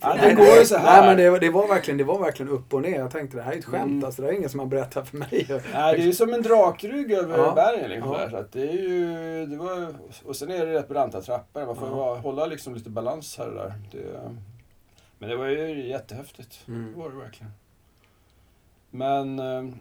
[0.00, 1.00] Ja, det går ju så här.
[1.00, 2.98] Nej, men det, var- det, var verkligen, det var verkligen upp och ner.
[2.98, 3.90] Jag tänkte det här är ett skämt.
[3.90, 4.04] Mm.
[4.04, 5.46] Alltså, det är ingen som har berättat för mig.
[5.48, 5.60] Nej,
[5.96, 7.52] det är ju som en drakrygg över Ja.
[7.54, 7.90] bergen.
[7.90, 8.18] Liksom, Ja.
[8.18, 11.66] där, så att det är ju, det var, och sen är det rätt branta trappor.
[11.66, 12.14] Man får Ja.
[12.14, 13.72] hålla liksom lite balans här och där.
[13.92, 14.20] Det,
[15.18, 16.60] men det var ju jättehäftigt.
[16.68, 16.92] Mm.
[16.94, 17.52] Det var det verkligen.
[18.90, 19.74] Men, eh,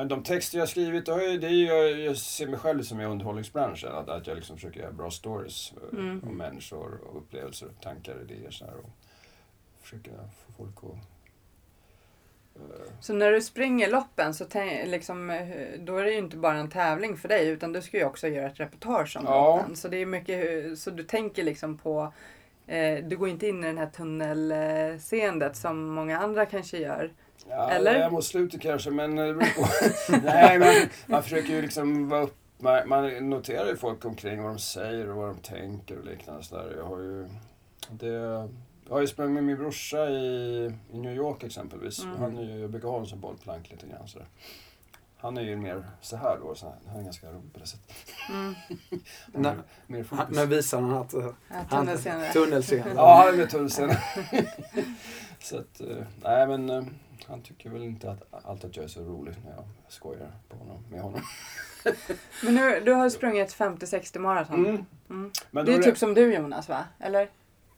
[0.00, 3.00] men de texter jag skrivit, det, det är ju, jag, jag ser mig själv som
[3.00, 3.92] i underhållningsbranschen.
[3.92, 6.22] Att, att jag liksom försöker göra bra stories eh, Mm.
[6.28, 8.50] om människor och upplevelser, tankar, idéer.
[8.50, 8.90] Så här, och
[9.82, 10.98] försöka få folk att...
[12.56, 14.44] eh, Så när du springer loppen så
[14.86, 17.96] liksom, eh, då är det ju inte bara en tävling för dig utan du ska
[17.98, 19.56] ju också göra ett reportage om Ja.
[19.56, 19.76] loppen.
[19.76, 22.12] Så det är mycket, så du tänker liksom på
[22.66, 27.12] eh, du går inte in i den här tunnelseendet som många andra kanske gör.
[27.50, 28.10] Ja, Eller?
[28.10, 30.26] Mot slutet kanske, men eh, det beror på.
[30.26, 30.74] Nej, men
[31.06, 35.10] man försöker ju liksom vara upp, man, man noterar ju folk omkring vad de säger
[35.10, 36.42] och vad de tänker och liknande.
[36.42, 36.74] Så där.
[36.76, 37.28] Jag har ju,
[37.90, 38.06] det,
[38.88, 42.04] jag har ju sprungit med min brorsa i, i New York exempelvis.
[42.04, 42.16] Mm.
[42.18, 44.08] Han är ju, jag brukar ha honom som bollplank lite grann.
[44.08, 44.28] Så där.
[45.16, 46.74] Han är ju mer så här då, så här.
[46.88, 47.96] han är ganska rolig på det sättet.
[48.30, 48.54] Mm.
[49.32, 50.36] När, Mer han, fokus.
[50.36, 51.14] nu visar han att...
[51.14, 52.32] eh, Ja, Han, tunnelseendet.
[52.32, 52.92] tunnelscenen.
[52.96, 53.70] Ja, han är med tunneln
[55.40, 56.70] Så att, eh, nej men
[57.30, 60.56] han tycker väl inte att allt att jag är så rolig när jag skojar på
[60.56, 61.20] honom, med honom.
[62.42, 64.66] Men nu, du har sprungit 50-60 maraton.
[64.66, 64.84] Mm.
[65.10, 65.30] Mm.
[65.66, 66.84] Det är typ som du Jonas va?
[66.98, 67.30] Eller?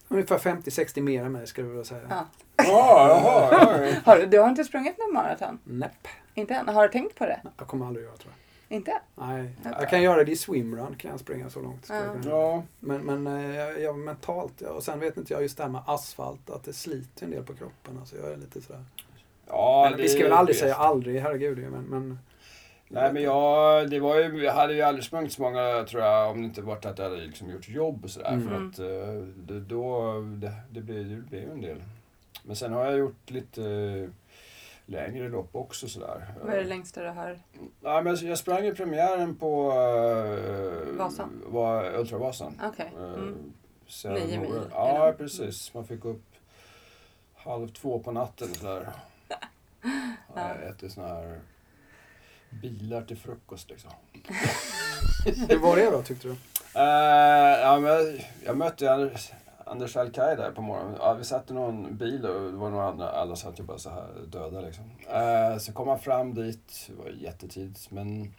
[0.09, 2.07] Ungefär 50-60 mer än mig skulle jag vilja säga.
[2.11, 2.27] Ja.
[2.57, 2.67] Ja,
[3.51, 3.95] ja, ja.
[4.05, 5.59] Har, du- du har inte sprungit någon maraton?
[5.65, 6.09] Näpp.
[6.35, 6.69] Inte än?
[6.69, 7.41] Har du tänkt på det?
[7.59, 8.77] Jag kommer aldrig göra tror jag.
[8.77, 9.01] Inte?
[9.15, 9.53] Nej.
[9.65, 9.71] Ja.
[9.81, 11.87] Jag kan göra det i swimrun, kan jag springa så långt.
[11.89, 12.05] Ja.
[12.25, 12.63] ja.
[12.81, 15.71] Men, men eh, jag, jag mentalt, ja, och sen vet inte jag just det här
[15.71, 17.99] med asfalt, att det sliter en del på kroppen.
[17.99, 18.85] Alltså jag är lite sådär.
[19.53, 21.59] Ja men vi ska det- väl aldrig säga aldrig, herregud.
[21.59, 22.19] Men, men
[22.89, 26.31] Nej men jag, det var ju, jag hade ju aldrig sprungit så många tror jag
[26.31, 28.33] om det inte varit att jag hade liksom gjort jobb och sådär.
[28.33, 28.49] Mm.
[28.49, 31.83] För att eh, det, då, det, det, blir, det blir ju en del.
[32.45, 34.09] Men sen har jag gjort lite
[34.87, 36.27] längre lopp också sådär.
[36.45, 37.39] Vad är det längsta du har?
[37.83, 41.43] Ja, men jag sprang i premiären på uh, Vasan?
[41.47, 42.61] Var, Ultravasan.
[42.65, 42.93] Okej.
[42.97, 43.53] Eh, Mm.
[44.05, 45.13] Nio mil Ja, det.
[45.13, 45.75] precis.
[45.75, 46.23] Man fick upp
[47.37, 48.89] halv två på natten sådär.
[50.35, 50.49] Ja.
[50.61, 51.41] Jag äter såna här
[52.51, 53.91] bilar till frukost liksom.
[55.49, 56.33] hur var det då tyckte du?
[56.75, 59.33] Eh, ja, men jag, jag mötte Anders,
[59.65, 60.97] Anders Alkaj där på morgonen.
[60.99, 63.79] Ja, vi satt i någon bil och det var några andra, alla satt ju bara
[63.79, 64.85] så här döda liksom.
[65.09, 68.35] Eh, så kom han fram dit, det var jättetidigt men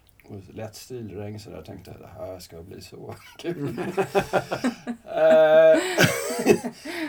[0.53, 3.77] lätt stilregn så där jag tänkte det här ska bli så kul.
[5.15, 5.79] Eh,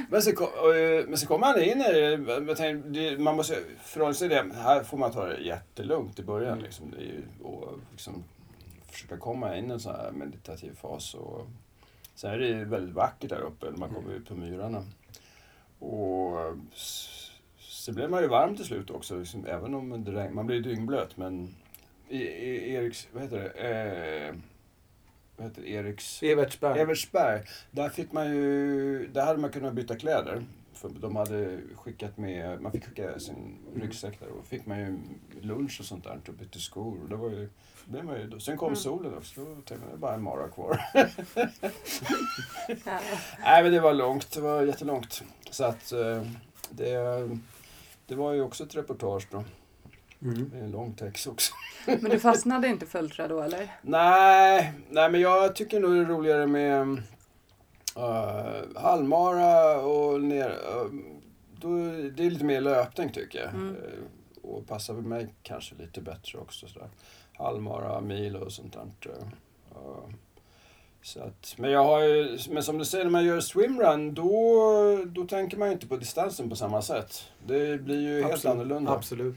[0.09, 2.11] men, så kom, eh, men så kom han in i det.
[2.47, 3.17] Jag tänkte.
[3.19, 4.55] Man måste förhålla sig till det.
[4.55, 6.59] Här får man ta det jättelugnt i början.
[6.59, 6.95] Liksom.
[6.99, 8.25] Är ju, och liksom,
[8.87, 11.15] försöka komma in i en sån här meditativ fas.
[11.15, 11.47] Och,
[12.15, 14.85] sen är det ju väldigt vackert där uppe man kommer ut på myrarna.
[15.79, 16.57] Och
[17.59, 19.19] så blev man ju varm till slut också.
[19.19, 21.17] Liksom, även om det regn, man blir dyngblöt.
[21.17, 21.55] Men
[22.09, 23.51] Eriks, vad heter det?
[24.29, 24.35] Eh,
[25.37, 25.69] vad heter det?
[25.69, 26.23] Eriks...
[26.23, 26.81] Evertsberg.
[26.81, 30.45] Evertsberg, där fick man ju, där hade man kunnat byta kläder.
[30.75, 34.99] För de hade skickat med, man fick skicka sin ryggsäck där och fick man ju
[35.41, 37.03] lunch och sånt där och bytte skor.
[37.03, 37.49] Och det var ju,
[37.85, 38.77] det blev man ju, sen kom Mm.
[38.77, 40.81] solen också, då tänkte man det är bara en mara kvar.
[42.85, 43.01] Ja.
[43.41, 45.23] Nej men det var långt, det var jättelångt.
[45.51, 46.23] Så att eh,
[46.71, 47.29] det,
[48.07, 49.45] det var ju också ett reportage då.
[50.25, 50.51] Mm.
[50.51, 51.55] Det är en lång text också.
[51.87, 53.71] Men du fastnade inte för ultra då eller?
[53.83, 57.03] Nej, nej men jag tycker nog det är roligare med
[57.97, 60.49] uh, halvmara och ner...
[60.51, 61.01] Uh,
[61.61, 61.69] då,
[62.17, 63.49] det är lite mer löpning tycker jag.
[63.49, 63.77] Mm.
[63.77, 66.69] Eh, och passar väl mig kanske lite bättre också.
[66.69, 66.89] Sådär.
[67.33, 69.11] Halvmara, mil och sånt där.
[69.11, 70.11] eh.
[71.03, 75.05] så att, men, jag har ju, men som du säger, när man gör swimrun då,
[75.07, 77.25] då tänker man ju inte på distansen på samma sätt.
[77.47, 78.55] Det blir ju helt Absolut.
[78.55, 78.93] annorlunda.
[78.93, 79.37] Absolut.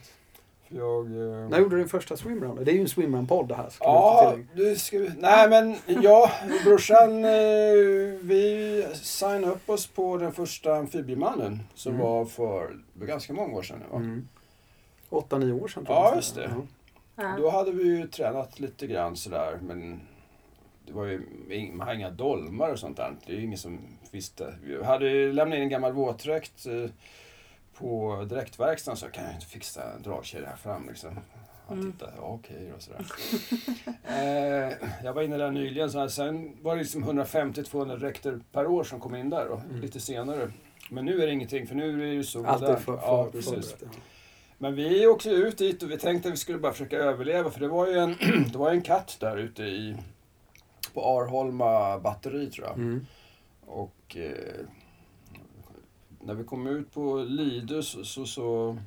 [0.69, 2.63] Jag, eh, När gjorde du din första swimrun?
[2.65, 3.69] Det är ju en swimrun-podd det här.
[3.69, 5.11] ska Ja, du ska vi...
[5.19, 6.31] Nej men ja,
[6.65, 7.31] brorsan, eh,
[8.21, 12.05] vi signade upp oss på den första amfibiemannen som Mm.
[12.05, 13.83] var för ganska många år sedan.
[13.91, 13.97] Va?
[13.97, 14.27] Mm.
[15.09, 16.15] Åtta, nio år sedan tror Ja, jag.
[16.15, 16.51] just det.
[17.15, 17.35] Ja.
[17.37, 19.99] Då hade vi ju tränat lite grann sådär men
[20.85, 23.13] det var ju ing- man har inga dolmar och sånt där.
[23.25, 23.79] Det är ju ingen som
[24.11, 24.53] visste.
[24.63, 26.89] Vi hade ju lämnat in en gammal våtdräkt eh,
[27.79, 31.19] på direktverkstaden så kan jag inte fixa en dragkedja här fram liksom.
[31.67, 31.91] Han Mm.
[31.91, 33.05] tittade, ja okej och sådär.
[34.03, 38.67] eh, jag var inne där nyligen, så här, sen var det liksom 150-200 dräkter per
[38.67, 39.81] år som kom in där då, Mm.
[39.81, 40.51] lite senare.
[40.89, 43.23] Men nu är det ingenting för nu är det ju så Allt är för, ja,
[43.23, 43.75] för, precis.
[43.81, 43.87] ja.
[44.57, 47.59] Men vi åkte ut dit och vi tänkte att vi skulle bara försöka överleva för
[47.59, 48.15] det var ju en,
[48.51, 49.97] det var ju en katt där ute i
[50.93, 52.75] på Arholma batteri tror jag.
[52.77, 53.05] Mm.
[53.65, 54.65] Och eh,
[56.27, 58.77] när vi kom ut på Lidö så, så, så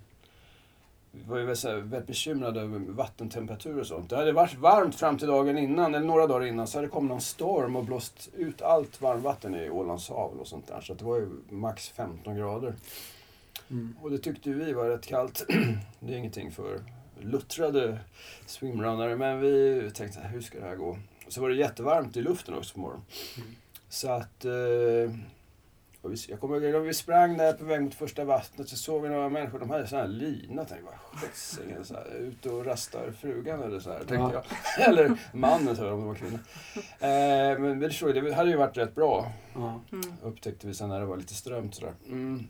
[1.12, 4.10] vi var ju väldigt, väldigt bekymrade över vattentemperatur och sånt.
[4.10, 6.90] Det hade varit varmt fram till dagen innan, eller några dagar innan, så hade det
[6.90, 10.80] kommit någon storm och blåst ut allt varmvatten i Ålands hav och sånt där.
[10.80, 12.74] Så det var ju max 15 grader.
[13.70, 13.96] Mm.
[14.02, 15.46] Och det tyckte vi var rätt kallt.
[16.00, 16.80] det är ingenting för
[17.20, 17.98] luttrade
[18.46, 20.98] swimrunnare, men vi tänkte hur ska det här gå?
[21.26, 23.04] Och så var det jättevarmt i luften också på morgonen.
[23.36, 23.48] Mm.
[23.88, 24.44] Så att...
[24.44, 25.14] Eh,
[26.28, 29.08] jag kommer ihåg att vi sprang där på väg mot första vattnet så såg vi
[29.08, 30.54] några människor, de hade sån här lina.
[30.62, 34.42] Jag tänkte, vad sjuttsingen, så här, ute och rastar frugan eller så här, tänkte Ja.
[34.78, 34.88] jag.
[34.88, 36.38] Eller mannen, tror jag, om det var kvinna.
[37.00, 39.80] Eh, men det, såg, det hade ju varit rätt bra Ja.
[39.92, 40.12] Mm.
[40.22, 41.92] upptäckte vi sen när det var lite strömt sådär.
[42.06, 42.44] Mm.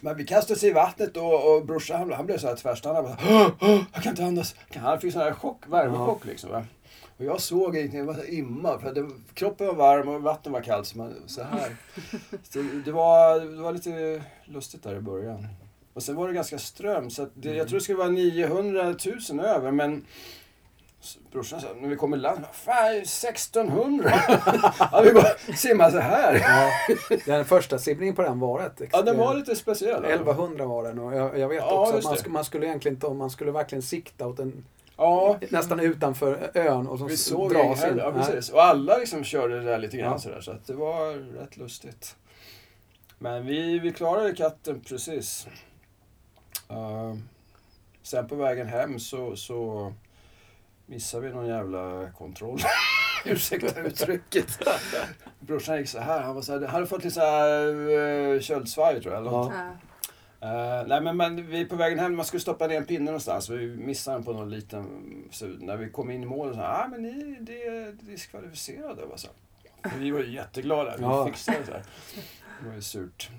[0.00, 3.06] Men vi kastade oss i vattnet och, och brorsan han, han blev så här tvärstannad.
[3.06, 4.54] Han bara, "Åh, åh, Jag kan inte andas.
[4.76, 6.50] Han fick sån här chock, värmechock liksom.
[6.50, 6.64] Va?
[7.22, 8.78] Och jag såg ingenting, jag var imma.
[8.78, 10.86] För det, kroppen var varm och vattnet var kallt.
[10.86, 11.76] Så, man, så här.
[12.50, 15.46] Så det, var, det var lite lustigt där i början.
[15.94, 17.12] Och sen var det ganska strömt.
[17.12, 18.94] Så det, jag tror det skulle vara 900
[19.30, 19.70] 000 över.
[19.70, 20.04] Men
[21.32, 24.12] brorsan sa, när vi kom i land, fan 1600!
[24.78, 26.34] ja, vi bara simmade så här.
[26.34, 27.16] Ja.
[27.26, 30.04] Den första simningen på den var rätt Ja, den var lite speciell.
[30.04, 32.96] 1100 var den och jag, jag vet Ja, också att man, sk- man skulle egentligen
[32.96, 34.64] inte, man skulle verkligen sikta åt en,
[34.96, 37.98] Ja, nästan utanför ön och så vi såg dra det sig in.
[37.98, 38.50] Ja, precis.
[38.50, 40.18] Och alla liksom körde det där lite grann Ja.
[40.18, 40.40] sådär.
[40.40, 42.16] Så att det var rätt lustigt.
[43.18, 45.46] Men vi, vi klarade katten precis.
[46.70, 47.14] Uh,
[48.02, 49.92] sen på vägen hem så, så
[50.86, 52.58] missade vi någon jävla kontroll.
[53.24, 54.58] Ursäkta uttrycket.
[55.40, 56.22] Brorsan gick så här.
[56.22, 59.20] Han var så här, han hade fått lite så här uh, köldsvaj tror jag.
[59.20, 59.52] Eller något.
[59.54, 59.76] Ja.
[60.42, 63.04] Eh, nej men, men vi är på vägen hem, man skulle stoppa ner en pinne
[63.04, 63.48] någonstans.
[63.50, 64.84] Vi missade den på någon liten...
[65.30, 69.06] Så när vi kom in i målet så ah, men ni det är diskvalificerade.
[69.06, 69.16] Va?
[69.16, 69.28] Så.
[69.98, 71.26] Vi var ju jätteglada, vi Ja.
[71.26, 71.66] fixade det.
[71.66, 71.82] Så här.
[72.62, 73.30] Det var ju surt.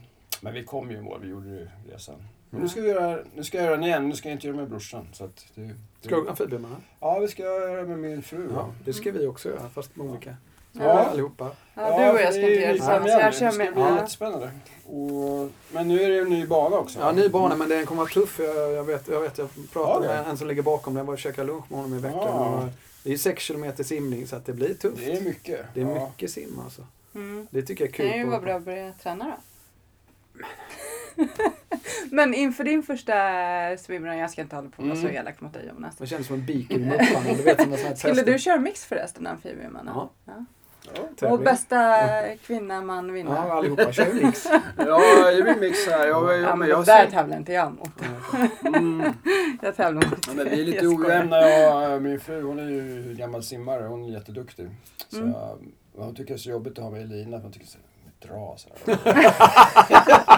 [0.42, 2.24] Men vi kom ju i mål, vi gjorde ju resan.
[2.50, 4.48] Men nu ska, vi göra, nu ska jag göra den igen, nu ska jag inte
[4.48, 5.08] göra med brorsan.
[5.13, 5.74] Så att det, det,
[6.08, 6.68] Ska du amfibierna?
[7.00, 8.50] Ja, vi ska göra med min fru.
[8.54, 10.30] Ja, det ska vi också göra fast med olika.
[10.30, 10.36] Ja.
[10.76, 10.92] Ja.
[10.92, 11.52] Allihopa.
[11.74, 13.08] Ja, du och jag ska det inte göra ny tillsammans.
[13.12, 13.74] Jag kör Det ska med.
[13.74, 13.96] bli Ja.
[13.96, 14.52] jättespännande.
[14.86, 17.00] Och, men nu är det en ny bana också.
[17.00, 18.40] Ja, ny bana men den kommer vara tuff.
[18.40, 20.22] Jag, jag, vet, jag vet, jag pratade Ja, det.
[20.22, 20.98] med en som ligger bakom den.
[21.02, 22.20] Jag var och käkade lunch med honom i veckan.
[22.22, 22.62] Ja.
[22.64, 22.70] Och
[23.04, 24.98] det är 6 km simning så att det blir tufft.
[25.06, 25.60] Det är mycket.
[25.74, 26.06] Det är ja.
[26.10, 26.82] mycket sim alltså.
[27.16, 27.48] Mm.
[27.52, 28.18] Det tycker jag är Kan kul.
[28.18, 29.34] ju på- vara bra att börja träna då.
[32.12, 33.14] Men inför din första
[33.78, 35.16] swimrun, jag ska inte hålla på med så Mm.
[35.16, 35.96] elak mot dig Jonas.
[35.98, 36.42] Det känns som en
[36.84, 39.94] här Skulle du köra mix förresten, amfibiemannen?
[39.96, 40.10] Ja.
[40.26, 40.46] ja.
[41.19, 41.30] Ja.
[41.32, 41.98] Och bästa
[42.46, 43.32] kvinna, man vinner.
[43.36, 44.46] Ja, allihopa kör ju mix.
[44.78, 46.08] Ja, det blir mix här.
[46.08, 47.89] Jag, jag, Ja, men jag där ser, tävlar inte jag mot.
[48.78, 49.13] mm,
[49.62, 50.28] Jag tävlar mot...
[50.28, 51.41] ja, men vi är lite Jag ojämna.
[51.41, 53.84] Jag, min fru hon är ju gammal simmare.
[53.88, 54.69] Hon är jätteduktig.
[55.10, 55.34] Så, Mm.
[55.98, 57.38] Hon tycker det är så jobbigt att ha med Elina.
[57.38, 57.78] Hon tycker så
[58.28, 58.98] dra så här.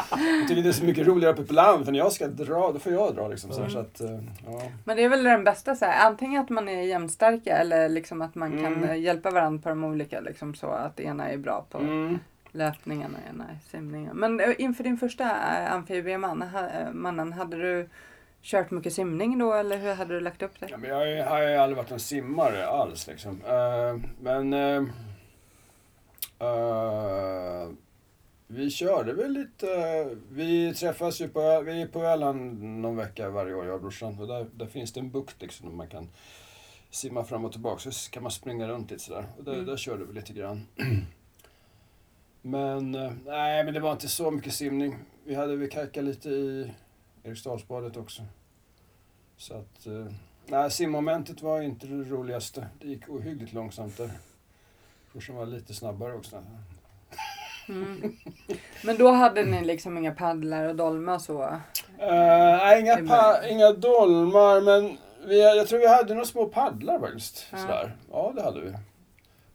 [0.10, 1.86] Hon tycker det är så mycket roligare uppe på land.
[1.86, 3.52] För när jag ska dra, då får jag dra liksom.
[3.52, 3.71] Så, här, Mm.
[3.74, 4.62] så att, eh, ja.
[4.84, 8.21] Men det är väl den bästa, så här, antingen att man är jämnstarka eller liksom
[8.21, 8.84] att man kan Mm.
[8.84, 12.19] eh, hjälpa varandra på de olika, liksom så att ena är bra på Mm.
[12.52, 14.17] löpningen och ena är simningen.
[14.17, 17.89] Men eh, inför din första eh, mannen, hade du
[18.41, 20.67] kört mycket simning då eller hur hade du lagt upp det?
[20.69, 23.08] Ja, men jag har ju- har ju aldrig varit en simmare alls.
[23.08, 23.41] Liksom.
[24.21, 24.54] Men
[26.39, 27.69] eh,
[28.48, 29.67] vi körde väl lite.
[30.32, 34.19] Vi träffas ju på, vi är på Öland någon vecka varje år, jag och brorsan.
[34.19, 36.10] Och där, där finns det en bukt liksom, där man kan
[36.89, 37.91] simma fram och tillbaka.
[37.91, 39.26] Så kan man springa runt lite sådär.
[39.38, 39.65] Och där, Mm.
[39.65, 40.67] där körde vi lite grann.
[42.41, 44.95] Men eh, nej, men det var inte så mycket simning.
[45.24, 46.71] Vi hade vi kajkade lite i
[47.24, 48.21] Eriksdalsbadet också.
[49.38, 50.06] Så att, eh,
[50.48, 52.67] nej, simmomentet var inte det roligaste.
[52.82, 54.12] Det gick ohyggligt långsamt där.
[55.15, 56.43] Brorsan var lite snabbare också.
[57.69, 58.15] Mm.
[58.84, 61.43] Men då hade ni liksom inga paddlar och dolmar så?
[61.43, 61.58] Eh,
[61.99, 64.97] nej, inga, inga dolmar, men
[65.28, 67.47] vi, jag tror vi hade några små paddlar faktiskt.
[67.51, 67.58] Ja.
[67.58, 67.95] Sådär.
[68.12, 68.67] Ja, det hade vi.
[68.69, 68.73] I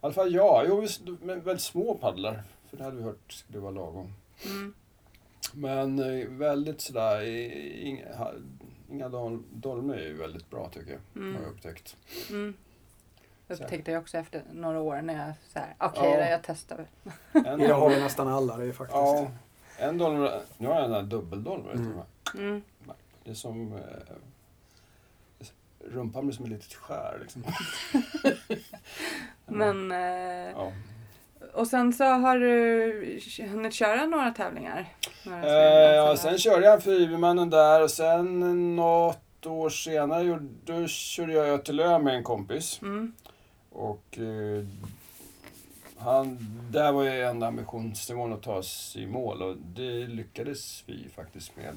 [0.00, 0.86] alla fall ja, jo,
[1.22, 2.42] men väldigt små paddlar.
[2.70, 4.12] För det hade vi hört skulle vara lagom.
[4.46, 4.74] Mm.
[5.54, 7.22] Men eh, väldigt sådär,
[7.82, 8.28] inga,
[8.90, 11.22] inga dol, dolmar är ju väldigt bra tycker jag.
[11.22, 11.36] Mm.
[11.36, 11.96] Har jag upptäckt.
[12.30, 12.54] Mm.
[13.50, 16.16] Upptäckte jag också efter några år när jag så här, okej Ja.
[16.24, 16.86] då, jag testar.
[17.58, 18.56] Det har vi nästan alla.
[18.56, 18.96] Det är faktiskt.
[18.96, 19.30] Ja,
[19.78, 21.62] en dolm, nu har jag en sån här dubbeldolm.
[21.66, 22.02] vet du Mm.
[22.50, 22.62] Mm.
[23.24, 23.72] Det är som...
[23.72, 24.14] Eh,
[25.84, 27.44] rumpan blir som ett litet skär liksom.
[29.46, 30.72] Men, eh, Ja.
[31.54, 34.86] och sen så har du hunnit köra några tävlingar?
[35.26, 40.86] Några Eh, ja, sen körde jag Amfibiemannen där och sen något år senare gjorde, då
[40.86, 42.78] körde jag Ötelö med en kompis.
[42.82, 43.12] Mm.
[43.70, 44.64] Och eh,
[45.96, 46.38] han,
[46.70, 51.56] där var ju enda ambitionsnivån att ta oss i mål och det lyckades vi faktiskt
[51.56, 51.76] med.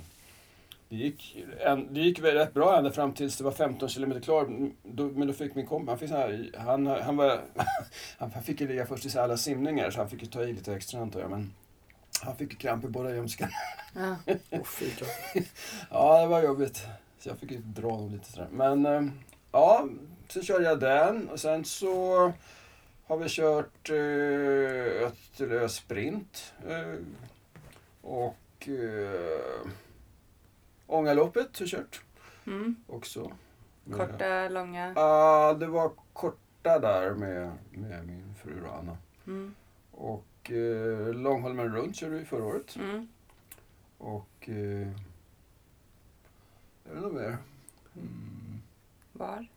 [0.90, 4.22] Det gick, en, det gick väl rätt bra ända fram tills det var 15 kilometer
[4.22, 4.72] klar.
[4.84, 7.42] Då, men då fick min kompis, han fick här, han, han, var,
[8.18, 10.74] han fick ju ligga först i alla simningar så han fick ju ta i lite
[10.74, 11.30] extra antar jag.
[11.30, 11.54] Men
[12.22, 13.52] han fick ju kramp i båda ljumskarna.
[13.96, 14.16] Ja.
[15.92, 16.88] Ja, det var jobbigt.
[17.20, 18.48] Så jag fick ju dra dem lite sådär.
[18.52, 19.04] Men eh,
[19.52, 19.88] ja,
[20.34, 22.34] så körde jag den och sen så
[23.06, 26.54] har vi kört eh, Ötterö sprint.
[26.68, 26.96] Eh,
[28.02, 29.68] och eh,
[30.88, 32.02] Ångaloppet har jag kört
[32.48, 32.76] Mm.
[32.88, 33.32] också.
[33.84, 34.94] Med- Korta, långa.
[34.96, 38.98] Ja, det var korta där med, med min fru då, Anna.
[39.28, 39.56] Mm.
[39.92, 42.76] Och eh, Långholmen runt körde vi förra året.
[42.76, 43.08] Mm.
[43.98, 44.50] Och...
[44.50, 44.88] Eh,
[46.90, 47.38] är det något mer?
[47.96, 48.62] Mm.
[49.14, 49.48] Var?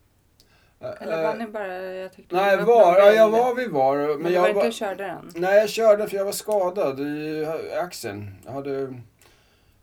[0.81, 1.67] Ä- Eller var eh, ni bara...
[1.83, 2.97] Jag tyckte Nej, var.
[2.99, 3.97] Ja, jag var vid var.
[3.97, 5.31] Men, Men, jag var inte var, du körde den?
[5.35, 7.45] Nej, jag körde för jag var skadad i
[7.81, 8.35] axeln.
[8.45, 8.81] Jag hade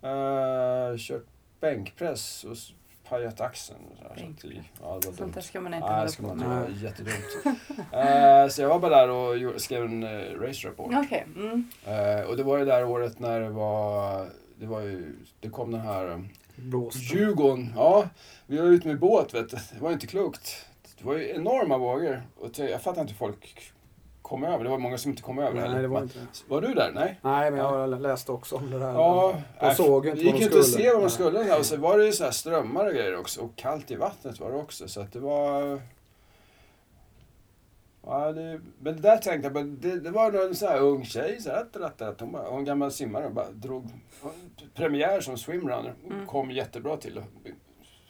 [0.02, 1.26] eh, kört
[1.60, 2.56] bänkpress och
[3.08, 3.78] pajat axeln.
[4.00, 4.14] Ja,
[5.00, 5.12] det var.
[5.16, 6.58] Sånt där ska man inte Nej, hålla det ska på man inte med.
[6.58, 6.90] göra.
[6.90, 7.58] Jättedumt.
[7.92, 10.92] Eh, så jag var bara där och skrev en uh, race report.
[11.06, 11.26] Okej.
[11.36, 11.68] Mm.
[11.86, 14.26] Eh, och det var ju det där året när det var...
[14.60, 15.16] Det var ju...
[15.40, 16.10] Det kom den här...
[16.10, 16.18] eh,
[16.56, 16.98] Blåste.
[17.16, 18.08] Djurgården, ja.
[18.46, 19.56] Vi var ute med båt, vet du.
[19.56, 20.66] Det var inte klokt.
[21.04, 22.22] Det var ju enorma vågor.
[22.36, 23.72] Och jag fattar inte hur folk
[24.22, 24.64] kom över.
[24.64, 26.18] Det var många som inte kom över Nej, det var inte.
[26.48, 26.92] Var du där?
[26.94, 27.20] Nej?
[27.22, 28.92] Nej, men jag har läst också om det där.
[28.92, 29.34] Ja.
[29.60, 31.10] De nej, såg inte gick inte att se vad de Nej.
[31.10, 31.58] skulle.
[31.58, 33.40] Och så var det ju så här strömmar och grejer också.
[33.40, 34.88] Och kallt i vattnet var det också.
[34.88, 35.80] Så att det var...
[38.06, 39.60] Ja, det, men det där tänkte jag på.
[39.62, 41.40] Det, det var en sån här ung tjej.
[41.40, 43.30] Så här, att, att, hon, bara, hon gammal simmare.
[43.30, 43.86] Bara drog
[44.74, 45.94] premiär som swimrunner.
[46.10, 46.26] Mm.
[46.26, 47.22] Kom jättebra till.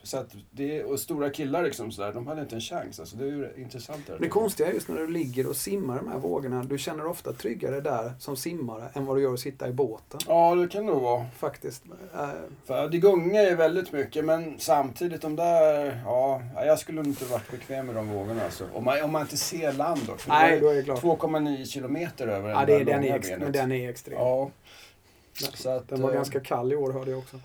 [0.05, 3.01] Så att det, och stora killar liksom så där, de hade inte en chans.
[3.01, 4.07] Alltså, det är ju intressant.
[4.07, 4.19] Där.
[4.21, 6.63] Det konstiga är just när du ligger och simmar de här vågorna.
[6.65, 10.21] Du känner ofta tryggare där som simmare än vad du gör att sitta i båten.
[10.29, 11.27] Ja, det kan det nog vara.
[11.39, 11.85] Faktiskt.
[12.15, 12.29] Eh,
[12.65, 17.51] För det gungar ju väldigt mycket men samtidigt de där, ja, jag skulle inte varit
[17.51, 18.65] bekväm med de vågorna alltså.
[18.75, 20.13] Om man, om man inte ser land då.
[20.29, 21.03] Nej, då är det ju klart.
[21.03, 23.43] 2,9 kilometer över Ja, det den, långa är ex- benet.
[23.43, 24.19] men den är extrem.
[24.19, 24.51] Ja.
[25.55, 27.37] Så att, Den var eh, ganska kall i år hörde jag också.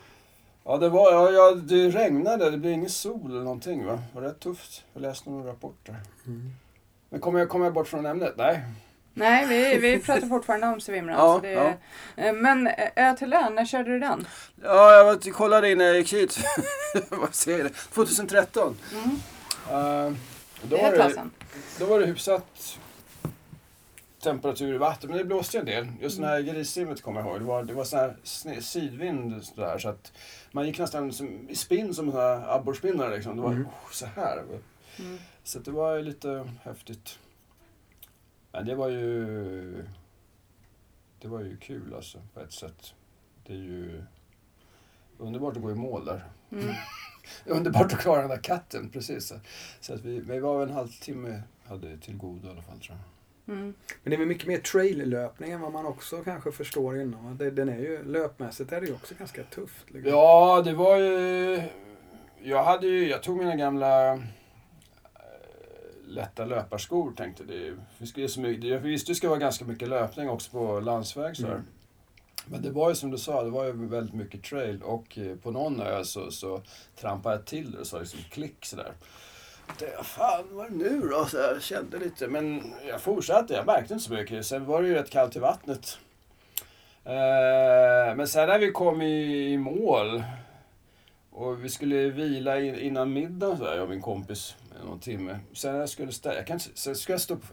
[0.70, 3.92] Ja, det var, ja, ja, det regnade, det blev ingen sol eller någonting va.
[4.14, 4.84] Det var rätt tufft.
[4.94, 5.96] Jag läste några rapporter.
[6.26, 6.52] Mm.
[7.10, 8.34] Men kommer jag, kommer jag bort från ämnet?
[8.38, 8.64] Nej.
[9.14, 11.16] Nej, vi, vi pratar fortfarande om swimrun.
[11.18, 11.78] Ja, så det,
[12.16, 14.28] eh, Men eh, Ö till Ö, när körde du den?
[14.64, 16.40] Ja, jag var, kollade innan jag gick hit.
[17.10, 17.70] Vad säger det?
[17.70, 18.78] 2013.
[18.94, 19.10] Mm.
[19.10, 20.14] Uh,
[20.62, 21.32] då, Det var är ett det, tag sedan.
[21.80, 22.80] då var det hyfsat
[24.20, 25.88] temperatur i vattnet, men det blåste en del.
[26.02, 26.30] Just Mm.
[26.30, 27.40] den här grissimmet kommer jag ihåg.
[27.40, 30.12] Det var, det var sån här sne- sidvind sådär, så att
[30.52, 33.10] man gick nästan som, i spinn som såna här abborrspinnar.
[33.10, 33.36] Liksom.
[33.36, 33.66] Det var Mm.
[33.66, 34.44] oh, så här.
[35.00, 35.18] Mm.
[35.44, 37.20] Så att det var ju lite häftigt.
[38.52, 39.86] Men det var ju...
[41.22, 42.94] Det var ju kul alltså, på ett sätt.
[43.48, 44.04] Det är ju
[45.18, 46.24] underbart att gå i mål där.
[46.52, 46.66] Mm.
[47.46, 49.34] Underbart att klara den där katten, precis.
[49.82, 52.98] Så att vi, vi var väl en halvtimme hade till godo i alla fall tror
[52.98, 53.06] jag.
[53.50, 53.74] Mm.
[54.04, 57.38] Men det är väl mycket mer trail-löpning än vad man också kanske förstår innan.
[57.38, 59.92] Det, den är ju, löpmässigt är det ju också ganska tufft.
[59.92, 60.12] Liksom.
[60.12, 61.62] Ja, det var ju...
[62.44, 63.10] Jag hade ju...
[63.10, 64.20] Jag tog mina gamla eh,
[66.08, 67.74] lätta löparskor tänkte det.
[67.98, 71.38] Vi skulle så mycket, jag visste det skulle vara ganska mycket löpning också på landsväg
[71.38, 71.48] så.
[71.48, 71.62] Mm.
[72.46, 75.36] Men det var ju som du sa, det var ju väldigt mycket trail och eh,
[75.36, 76.62] på någon ö så, så
[77.00, 78.94] trampade jag till det och sa liksom klick sådär.
[79.78, 81.26] Det, fan, vad det nu då?
[81.26, 83.54] Så jag kände lite, men jag fortsatte.
[83.54, 84.46] Jag märkte inte så mycket.
[84.46, 85.98] Sen var det ju rätt kallt i vattnet.
[87.06, 90.24] Eh, men sen när vi kom i, mål
[91.32, 94.56] och vi skulle vila innan middagen så där, jag och min kompis,
[94.86, 95.40] någon timme.
[95.54, 97.48] Sen när jag skulle ställa, jag kan inte, sen skulle jag stå på,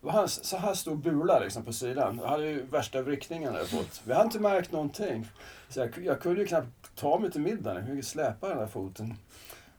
[0.00, 2.20] det var han, så här stor bula liksom på sidan.
[2.22, 4.02] Jag hade ju värsta vrickningen där fått.
[4.04, 5.26] Vi hade inte märkt någonting.
[5.68, 8.66] Så jag, jag kunde ju knappt ta mig till middagen, jag kunde släpa den där
[8.66, 9.14] foten.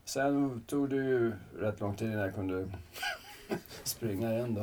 [0.05, 2.69] Sen tog det ju rätt lång tid innan jag kunde
[3.83, 4.61] springa igen då.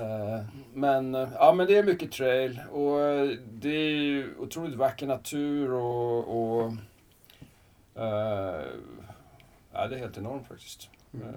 [0.00, 0.44] Eh,
[0.74, 5.06] Men, eh, ja, men det är mycket trail och eh, det är ju otroligt vacker
[5.06, 6.72] natur och, och
[9.72, 10.88] ja, det är helt enormt faktiskt.
[11.14, 11.34] Mm.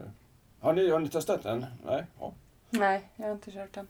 [0.59, 1.65] Har ni, har ni testat den?
[1.85, 2.05] Nej?
[2.19, 2.33] Ja.
[2.69, 3.87] Nej, jag har inte kört den.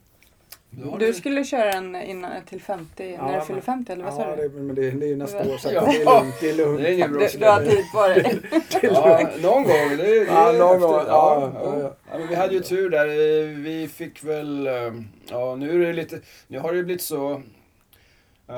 [0.99, 4.21] Du skulle köra den innan, till 50, Ja, när du fyller 50 eller vad sa
[4.29, 4.49] Ja, du?
[4.49, 5.85] det, men det, det är ju nästa år så Ja.
[5.85, 6.35] det är lugnt.
[6.41, 6.79] Det är lugnt.
[6.81, 7.39] Det är ingen Du, brådska.
[7.39, 8.41] du har tid på dig.
[8.81, 9.89] Ja, någon gång.
[9.89, 10.91] Det, det Ja, är någon gång.
[10.91, 11.95] Ja, ja, ja.
[12.11, 13.07] Ja, men vi hade ju tur där.
[13.63, 14.67] Vi fick väl...
[14.67, 14.73] eh,
[15.29, 16.19] Ja, nu är det lite...
[16.47, 17.41] Nu har det blivit så...
[18.49, 18.53] Uh,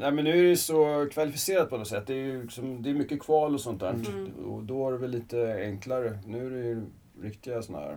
[0.00, 2.06] nej, men nu är det så kvalificerat på något sätt.
[2.06, 3.90] Det är ju liksom, det är mycket kval och sånt där.
[3.90, 4.32] Mm.
[4.46, 6.18] Och då är det väl lite enklare.
[6.26, 6.82] Nu är det ju
[7.22, 7.96] riktiga såna här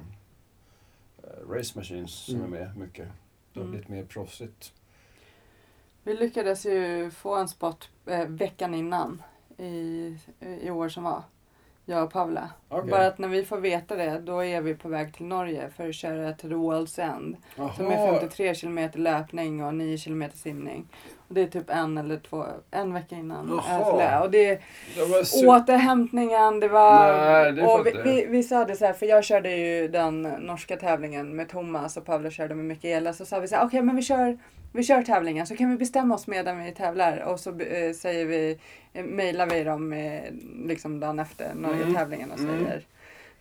[1.24, 2.54] eh, race machines som Mm.
[2.54, 3.08] är med mycket.
[3.54, 3.72] Det har Mm.
[3.72, 4.74] blivit mer proffsigt.
[6.04, 9.24] Vi lyckades ju få en spot eh, veckan innan
[9.58, 10.18] i,
[10.62, 11.24] i år som var.
[11.86, 12.49] Jag och Pavla.
[12.70, 12.91] Okej.
[12.91, 15.89] Bara att när vi får veta det, då är vi på väg till Norge för
[15.89, 17.38] att köra till The World's End.
[17.76, 18.14] Som är Jaha.
[18.14, 20.88] 53 kilometer löpning och 9 kilometer simning.
[21.34, 23.61] Det är typ en eller två, en vecka innan.
[23.67, 24.23] Jaha.
[24.23, 24.47] Och det
[24.95, 27.13] Det var su- återhämtningen, det var...
[27.17, 30.21] Nej, det och vi, vi, vi sa det så här, för jag körde ju den
[30.21, 33.13] norska tävlingen med Thomas och Pavla körde med Mikaela.
[33.13, 34.38] Så sa vi så här, okej men vi kör,
[34.73, 37.17] vi kör tävlingen så kan vi bestämma oss medan vi tävlar.
[37.17, 38.57] Och så eh, säger vi,
[38.93, 40.21] eh, mejlar vi dem eh,
[40.65, 42.65] liksom dagen efter Norge-tävlingen och Mm.
[42.65, 42.82] säger.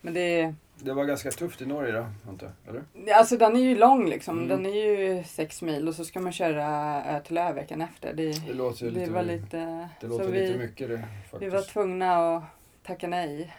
[0.01, 2.53] Men det är, Det var ganska tufft i Norge då, antar?
[2.69, 2.83] Eller?
[3.15, 4.37] alltså den är ju lång liksom.
[4.39, 4.49] Mm.
[4.49, 6.67] Den är ju sex mil och så ska man köra
[7.05, 8.13] Ö till Ö veckan efter.
[8.15, 9.89] Det, Det låter det lite, var lite...
[10.01, 11.53] det så låter vi, lite mycket det vi faktiskt.
[11.55, 12.43] var tvungna att
[12.87, 13.55] tacka nej.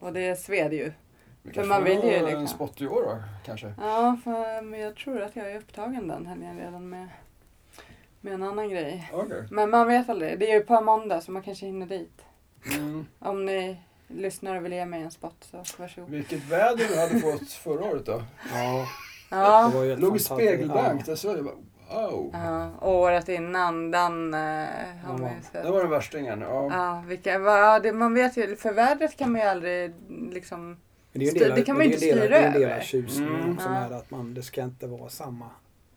[0.00, 0.92] Och det sved ju.
[1.42, 3.74] Vi för man vill ju liksom- en spot i år då, kanske?
[3.80, 7.08] Ja, för, men jag tror att jag är upptagen den helgen redan med,
[8.20, 9.10] med en annan grej.
[9.12, 9.42] Okej.
[9.50, 10.38] Men man vet aldrig.
[10.38, 12.24] Det är ju på måndag så man kanske hinner dit.
[12.76, 13.06] Mm.
[13.18, 13.76] Om ni
[14.14, 16.10] lyssnar och vill ge mig en spot så varsågod.
[16.10, 18.22] Vilket väder du hade fått förra året då?
[18.54, 18.86] Ja,
[19.30, 21.04] Ja, det var ju ett Låg i spegelbank, Ja.
[21.06, 21.54] där såg jag bara
[22.02, 22.30] wow.
[22.32, 24.40] ja och året innan den eh,
[25.04, 25.64] har man ju sett.
[25.64, 26.36] Det var den värsting ja.
[26.70, 29.92] Ja, vilka, va, ja, det, man vet ju, för vädret kan man ju aldrig
[30.32, 30.68] liksom...
[30.68, 30.76] Men
[31.12, 32.52] det, är ju en Styr- del, det kan man ju inte del, det är en
[32.52, 32.84] styra del av över.
[32.84, 33.58] tjusningen Mm.
[33.58, 33.78] som Ja.
[33.80, 35.46] är att man, det ska inte vara samma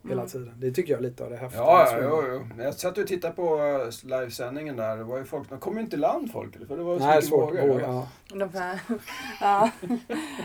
[0.10, 0.28] hela Mm.
[0.32, 0.54] tiden.
[0.58, 1.62] Det tycker jag är lite av det häftiga.
[1.62, 2.24] Ja, ja, jo,
[2.58, 2.64] jo.
[2.64, 4.98] Jag satt och tittade på eh, livesändningen där.
[4.98, 6.68] Det var ju folk, de kom ju inte i land folk.
[6.68, 7.68] För det var så Nej, svårt att vågor.
[7.74, 7.82] våga.
[7.88, 8.08] Ja.
[8.28, 8.50] De
[9.42, 9.70] ja.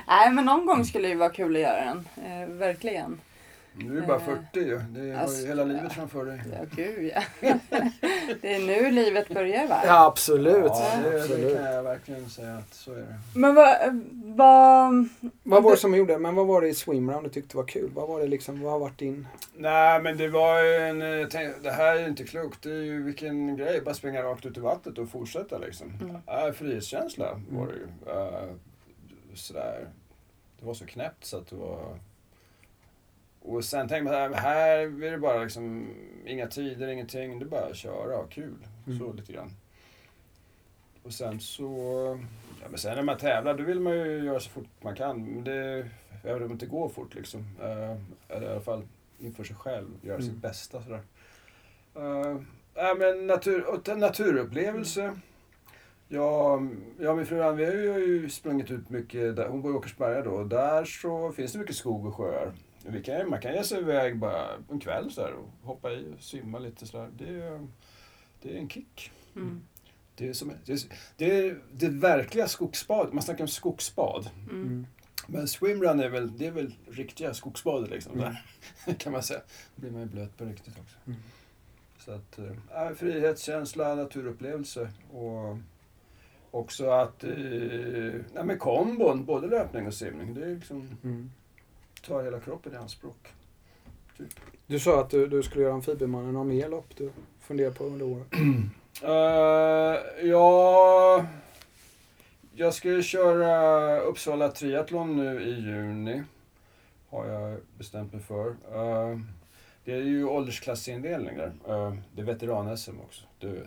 [0.08, 2.08] Nej, men någon gång skulle det ju vara kul att göra den.
[2.42, 3.20] Eh, verkligen.
[3.74, 4.78] Nu är det bara Eh, 40 ju.
[4.78, 6.40] Det har alltså, ju hela livet framför dig.
[6.52, 7.22] Ja, gud ja.
[8.40, 9.80] det är nu livet börjar va?
[9.86, 10.64] Ja, absolut.
[10.64, 11.56] Ja, det, det absolut.
[11.56, 13.18] kan jag verkligen säga att så är det.
[13.34, 13.76] Men vad...
[14.36, 15.08] vad
[15.42, 17.90] Vad var det som gjorde Men vad var det i swimround du tyckte var kul?
[17.94, 19.28] Vad var det liksom, vad har varit din...
[19.56, 21.02] Nej, men det var ju en...
[21.02, 22.62] eh, Tänk, det här är inte klokt.
[22.62, 23.80] Det är ju vilken grej.
[23.80, 25.92] Bara springa rakt ut i vattnet och fortsätta liksom.
[26.00, 26.16] Mm.
[26.46, 27.86] Äh, frihetskänsla var det ju.
[28.20, 28.54] Äh,
[29.34, 29.88] sådär.
[30.60, 31.98] Det var så knäppt så att det var...
[33.42, 35.94] Och sen tänkte man här, är det bara liksom
[36.26, 37.38] inga tider, ingenting.
[37.38, 38.66] Det är bara att köra och kul.
[38.86, 38.98] Mm.
[38.98, 39.50] Så lite grann.
[41.02, 41.64] Och sen så...
[42.62, 45.24] Ja, men sen när man tävlar då vill man ju göra så fort man kan.
[45.24, 45.88] Men det...
[46.24, 47.40] Även om det inte går fort liksom.
[47.62, 47.96] Uh,
[48.42, 48.82] i alla fall
[49.18, 49.88] inför sig själv.
[50.02, 50.26] Göra Mm.
[50.28, 51.02] sitt bästa sådär.
[51.96, 52.40] Uh,
[52.74, 55.20] ja, men natur, naturupplevelse.
[56.08, 56.62] Ja,
[56.98, 59.36] jag och min fru Ann, vi har ju sprungit ut mycket.
[59.36, 60.44] Där, hon bor i Åkersberga då.
[60.44, 62.52] Där så finns det mycket skog och sjöar.
[62.86, 66.14] Vi kan, man kan ge sig iväg bara en kväll så här och hoppa i
[66.16, 67.10] och simma lite sådär.
[67.18, 67.66] Det är,
[68.42, 69.12] det är en kick.
[69.36, 69.62] Mm.
[70.14, 70.78] Det är, som, det, är,
[71.16, 73.14] det är det verkliga skogsbad.
[73.14, 74.30] Man snackar om skogsbad.
[74.50, 74.62] Mm.
[74.62, 74.86] Mm.
[75.26, 78.12] Men swimrun är väl, det är väl riktiga skogsbad liksom.
[78.12, 78.34] Mm.
[78.86, 79.40] Där, kan man säga.
[79.74, 80.96] Då blir man ju blöt på riktigt också.
[81.06, 81.18] Mm.
[81.98, 85.56] Så att, äh, frihetskänsla, naturupplevelse och
[86.50, 87.30] också att, eh,
[88.34, 91.30] nej men kombon, både löpning och simning, det är liksom, Mm.
[92.02, 93.28] Tar hela kroppen i anspråk.
[94.18, 94.40] Typ.
[94.66, 96.36] Du sa att du, du skulle göra Amfibiemannen.
[96.36, 98.26] Har mer lopp du funderar på under året?
[99.04, 101.26] Uh, ja,
[102.52, 106.22] jag ska köra Uppsala Triathlon nu i juni.
[107.10, 108.48] Har jag bestämt mig för.
[108.48, 109.18] Eh,
[109.84, 111.52] det är ju åldersklassindelning där.
[111.68, 113.24] Eh, det är veteran-SM också.
[113.38, 113.66] Det,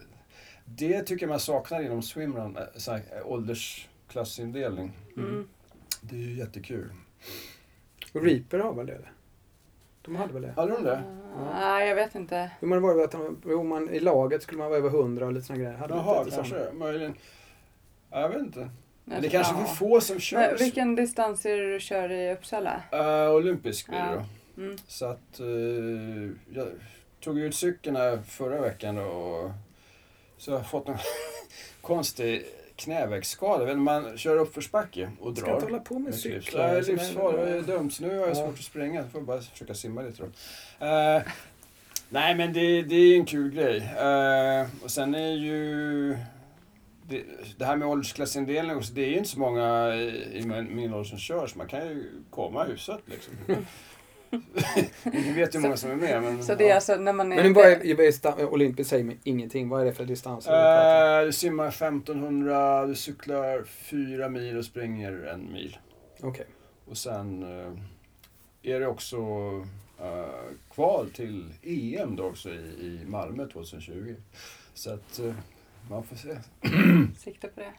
[0.65, 4.91] det tycker jag man saknar inom swimrun, uh, eh, åldersklassindelning.
[5.17, 5.47] Mm.
[6.01, 6.89] Det är ju jättekul.
[8.13, 8.97] Och Reaper har väl det?
[10.01, 10.53] De hade väl det?
[10.55, 11.03] Hade de det?
[11.53, 12.51] Nej, jag vet inte.
[12.61, 15.25] Jo, men det var att de, jo, man, i laget skulle man vara över 100
[15.25, 15.77] och lite sådana grejer.
[15.77, 16.71] Hade de Jaha, kanske.
[16.73, 17.13] Möjligen.
[18.11, 18.69] Ja, Jag vet inte.
[19.05, 19.43] Men det är Ja.
[19.43, 20.39] kanske för få som kör.
[20.39, 22.83] Men vilken distans är det du kör i Uppsala?
[22.93, 24.25] Uh, olympisk blir det Ja.
[24.55, 24.61] då.
[24.61, 24.77] Mm.
[24.87, 25.45] Så att eh,
[26.57, 26.67] jag
[27.19, 29.51] tog ut cykeln här förra veckan och
[30.37, 30.97] så har jag fått en
[31.81, 32.45] konstig
[32.83, 33.65] knävecksskada.
[33.65, 35.53] Vet Man kör uppförsbacke och Ska drar.
[35.53, 36.67] inte hålla på med cyklar.
[36.73, 37.67] Det är livsfarligt.
[37.67, 37.91] Dumt.
[37.91, 38.35] Så nu har jag Ja.
[38.35, 39.01] svårt att springa.
[39.01, 40.85] Jag får bara försöka simma lite då.
[40.85, 41.21] Eh,
[42.09, 43.77] nej men det, det är en kul grej.
[43.77, 46.17] Eh, och sen är ju
[47.07, 47.23] det,
[47.57, 51.17] det här med åldersklassindelning också, det är ju inte så många i min ålder som
[51.17, 53.33] kör så man kan ju komma hyfsat liksom.
[55.13, 56.43] Ingen vet hur många som är med men...
[56.43, 56.75] Så det är ja.
[56.75, 57.43] alltså när man är...
[57.43, 57.95] Men bara är, är
[58.53, 59.69] Olympiskt säger mig ingenting.
[59.69, 60.05] Vad är det för
[60.47, 60.53] om?
[61.21, 65.77] Eh, du simmar 1500, du cyklar 4 mil och springer en mil.
[66.21, 66.45] Okej.
[66.85, 69.17] Och sen eh, är det också
[69.99, 70.25] eh,
[70.73, 74.15] kval till EM då också i, i Malmö 2020.
[74.73, 75.33] Så att eh,
[75.89, 76.37] man får se.
[77.17, 77.73] Sikta på det.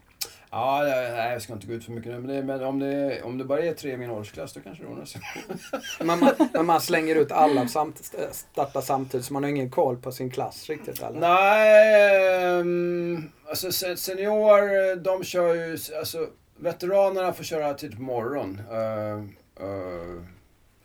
[0.56, 2.18] Ja, nej, jag ska inte gå ut för mycket nu.
[2.18, 4.84] Men, det, men om, det, om det bara är tre i min årsklass då kanske
[4.84, 5.20] det ordnar sig.
[5.98, 9.96] Men man, men man slänger ut alla samt, startar samtidigt så man har ingen koll
[9.96, 11.20] på sin klass riktigt eller?
[11.20, 15.78] Nej, um, alltså se- senior, de kör ju...
[15.98, 16.26] Alltså,
[16.56, 18.60] veteranerna får köra tidigt på morgon.
[18.70, 19.18] Uh,
[19.66, 20.22] uh,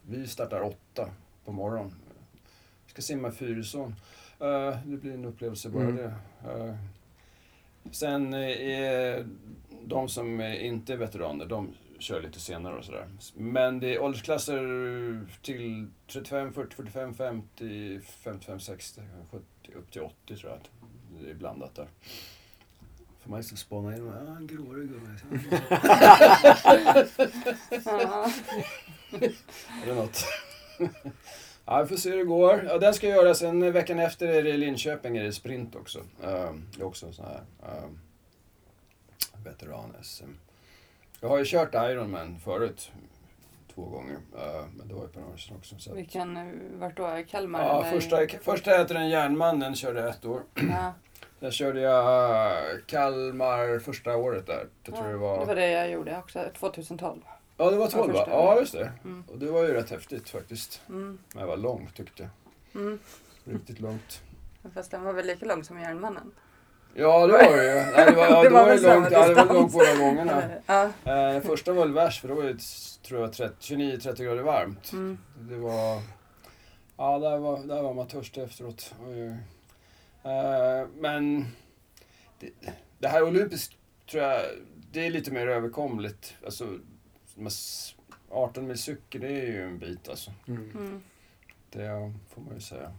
[0.02, 1.10] vi startar åtta
[1.46, 1.94] på morgon.
[2.86, 3.96] Vi ska simma i Fyrisån.
[4.42, 5.96] Uh, det blir en upplevelse bara Mm.
[5.96, 6.14] det.
[7.92, 9.26] Sen är
[9.86, 13.08] de som inte är veteraner, de kör lite senare och sådär.
[13.36, 14.62] Men det är åldersklasser
[15.42, 20.60] till 35, 40, 45, 50, 55, 60, 70, upp till 80 tror jag.
[20.60, 20.70] att
[21.24, 21.88] Det är blandat där.
[23.20, 25.10] Får man liksom spana in, ah, en grårig gubbe.
[27.86, 28.32] Ja.
[29.84, 30.26] Eller något.
[31.72, 32.66] Ja, vi får se hur det går.
[32.68, 33.42] Ja, den ska göras.
[33.42, 36.00] En veckan efter är det i Linköping är det sprint också.
[36.00, 37.42] Ehm, det är också en sån här
[37.84, 38.00] um,
[39.44, 40.30] veteran-SM.
[41.22, 42.92] Jag har ju kört Ironman förut.
[43.76, 44.18] Två gånger.
[44.38, 45.76] eh, men det var ju på några år sedan också.
[45.80, 47.24] Så Vilken, eh, vart då?
[47.30, 47.62] Kalmar?
[47.62, 48.00] ja, eller?
[48.00, 50.42] första, första heter den Järnmannen, körde jag ett år.
[50.56, 50.94] Ja.
[51.40, 52.58] Där körde jag
[52.88, 54.68] Kalmar första året där.
[54.84, 55.40] Jag tror Ja, det var...
[55.40, 57.22] det var det jag gjorde också, 2012.
[57.60, 58.26] Ja, det var 12 va?
[58.30, 58.92] Ja, just det.
[59.04, 59.24] Mm.
[59.28, 60.82] Och det var ju rätt häftigt faktiskt.
[60.90, 61.20] Mm.
[61.34, 62.82] Men det var långt tyckte jag.
[62.82, 63.00] Mm.
[63.44, 64.22] Riktigt långt.
[64.74, 66.32] Fast den var väl lika lång som Järnmannen?
[66.94, 67.92] Ja, det var det ju.
[67.96, 70.44] Nej, det var, ja, Det det var var långt, ja, det var långt båda gångerna.
[70.66, 70.84] Ja.
[70.84, 72.60] Eh, Den första var väl värst för då var det,
[73.08, 74.92] tror jag, 30 29-30 grader varmt.
[74.92, 75.18] Mm.
[75.40, 76.02] Det var...
[76.98, 78.94] Ja, där var, där var man törstig efteråt.
[80.24, 81.46] Eh, Men
[82.40, 82.50] det,
[83.00, 83.74] det här olympiskt
[84.12, 84.42] tror jag,
[84.92, 86.34] det är lite mer överkomligt.
[86.46, 86.68] Alltså,
[87.40, 87.96] med s-
[88.30, 90.32] 18 mil cykel, det är ju en bit alltså.
[90.48, 90.72] Mm.
[90.78, 91.02] Mm.
[91.70, 92.92] Det får man ju säga.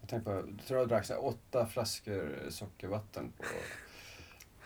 [0.00, 3.44] Jag tänkte på, jag tror jag drack så här åtta flaskor sockervatten på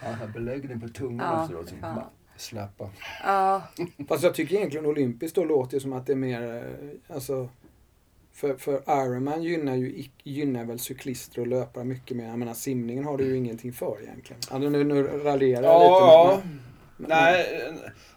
[0.01, 1.69] ja, den här beläggning på tungan Ja, efteråt.
[1.69, 2.91] Som bara släppa.
[3.25, 3.63] Ja,
[4.09, 6.43] Fast jag tycker egentligen olympiskt då låter ju som att det är mer,
[7.09, 7.49] eh, alltså
[8.33, 12.29] för, för Ironman gynnar ju gynnar väl cyklister och löpare mycket mer.
[12.29, 14.41] Jag menar simningen har du ju ingenting för egentligen.
[14.51, 16.47] Alltså, nu, nu raljerar jag Ja, lite.
[16.47, 16.65] men- men-
[16.99, 17.65] Nej,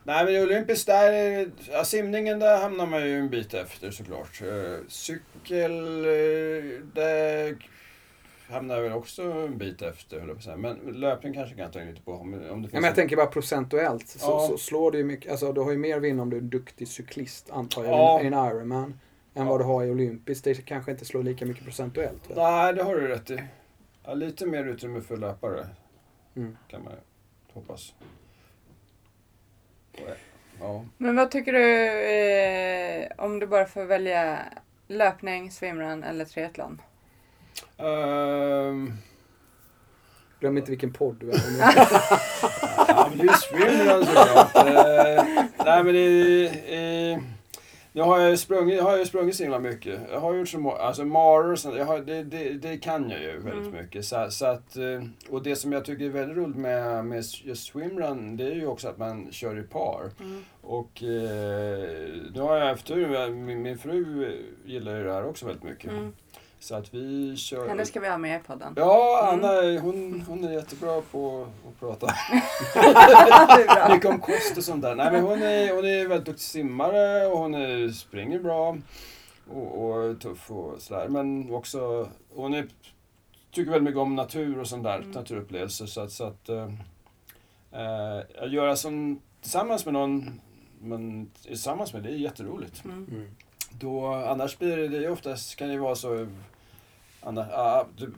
[0.03, 4.41] nej men olympiskt där, är- ja, simningen där hamnar man ju en bit efter såklart.
[4.41, 5.71] Eh, Cykel,
[6.05, 7.55] eh, där
[8.49, 10.55] hamnar jag väl också en bit efter.
[10.57, 12.11] Men löpning kanske kan jag ta in lite på.
[12.13, 14.47] Om, det Ja, finns men jag tänker bara procentuellt så, Ja.
[14.47, 15.31] så slår det ju mycket.
[15.31, 18.21] Alltså du har ju mer vinn om du är en duktig cyklist antar jag Ja.
[18.21, 18.99] i en Ironman.
[19.33, 19.49] Än Ja.
[19.49, 20.43] vad du har i olympiskt.
[20.43, 22.29] Det kanske inte slår lika mycket procentuellt.
[22.29, 22.37] väl?
[22.37, 23.43] Nej, det har du rätt i.
[24.05, 25.67] Ja, lite mer utrymme för löpare
[26.35, 26.57] Mm.
[26.67, 26.93] kan man
[27.53, 27.93] hoppas.
[30.59, 30.85] Ja.
[30.97, 34.39] men vad tycker du eh, om du bara får välja
[34.87, 36.81] löpning, swimrun eller triathlon?
[37.77, 38.93] Ehm,
[40.39, 41.87] Glöm inte vilken podd du är med.
[42.87, 44.55] ja, men det är ju swimrun såklart.
[44.55, 45.23] Eh,
[45.65, 47.23] nej, men det är...
[47.93, 49.99] Nu har jag ju sprungit, jag har ju sprungit så himla mycket.
[50.11, 53.09] Jag har gjort så må- alltså maror och sånt, jag har, det, det, det kan
[53.09, 53.81] jag ju väldigt Mm.
[53.81, 54.05] mycket.
[54.05, 57.63] Så, så att, eh, och det som jag tycker är väldigt roligt med, med just
[57.67, 60.11] swimrun, det är ju också att man kör i par.
[60.19, 60.43] Mm.
[60.61, 64.31] Och eh, nu har jag haft tur, min, min fru
[64.65, 65.91] gillar ju det här också väldigt mycket.
[65.91, 66.13] Mm.
[66.61, 67.67] Så att vi kör...
[67.67, 68.73] Henne ska vi ha med i podden.
[68.77, 69.45] Ja, Mm.
[69.45, 72.07] Anna hon, hon är jättebra på att prata.
[73.93, 74.95] Mycket om kost och sånt där.
[74.95, 78.77] Nej, men hon, är, hon är väldigt duktig simmare och hon är, springer bra.
[79.53, 81.07] Och, och är tuff och sådär.
[81.07, 82.67] Men också, hon är,
[83.51, 84.99] tycker väldigt mycket om natur och sånt där.
[84.99, 85.11] Mm.
[85.11, 85.85] Naturupplevelser.
[85.85, 86.49] Så att, så att
[88.41, 90.41] att göra som tillsammans med någon
[90.83, 92.85] är tillsammans med, det är jätteroligt.
[92.85, 93.27] Mm.
[93.79, 96.27] Då, annars blir det, det är oftast kan det vara så...
[97.21, 98.13] Annars, ah, du,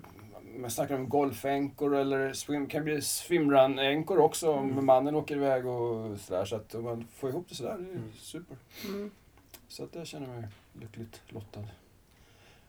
[0.58, 4.86] man snackar om golfänkor eller swim, kan bli swimrun-änkor också om Mm.
[4.86, 6.46] mannen åker iväg och sådär.
[6.46, 8.12] Så att om man får ihop det sådär, det är Mm.
[8.20, 8.58] super.
[8.86, 9.12] Mm.
[9.68, 10.44] Så att jag känner mig
[10.82, 11.64] lyckligt lottad.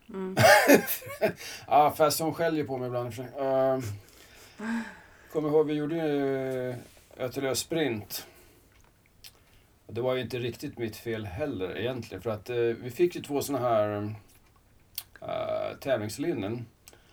[0.08, 0.36] Mm.
[1.66, 3.18] Ja, fast hon skäller på mig ibland.
[3.18, 3.84] Uh,
[5.32, 6.74] Kommer ihåg, vi gjorde ju
[7.16, 8.26] Ötelö Sprint.
[9.86, 12.22] Det var ju inte riktigt mitt fel heller egentligen.
[12.22, 14.02] För att eh, vi fick ju två såna här
[15.22, 16.66] uh, tävlingslinnen.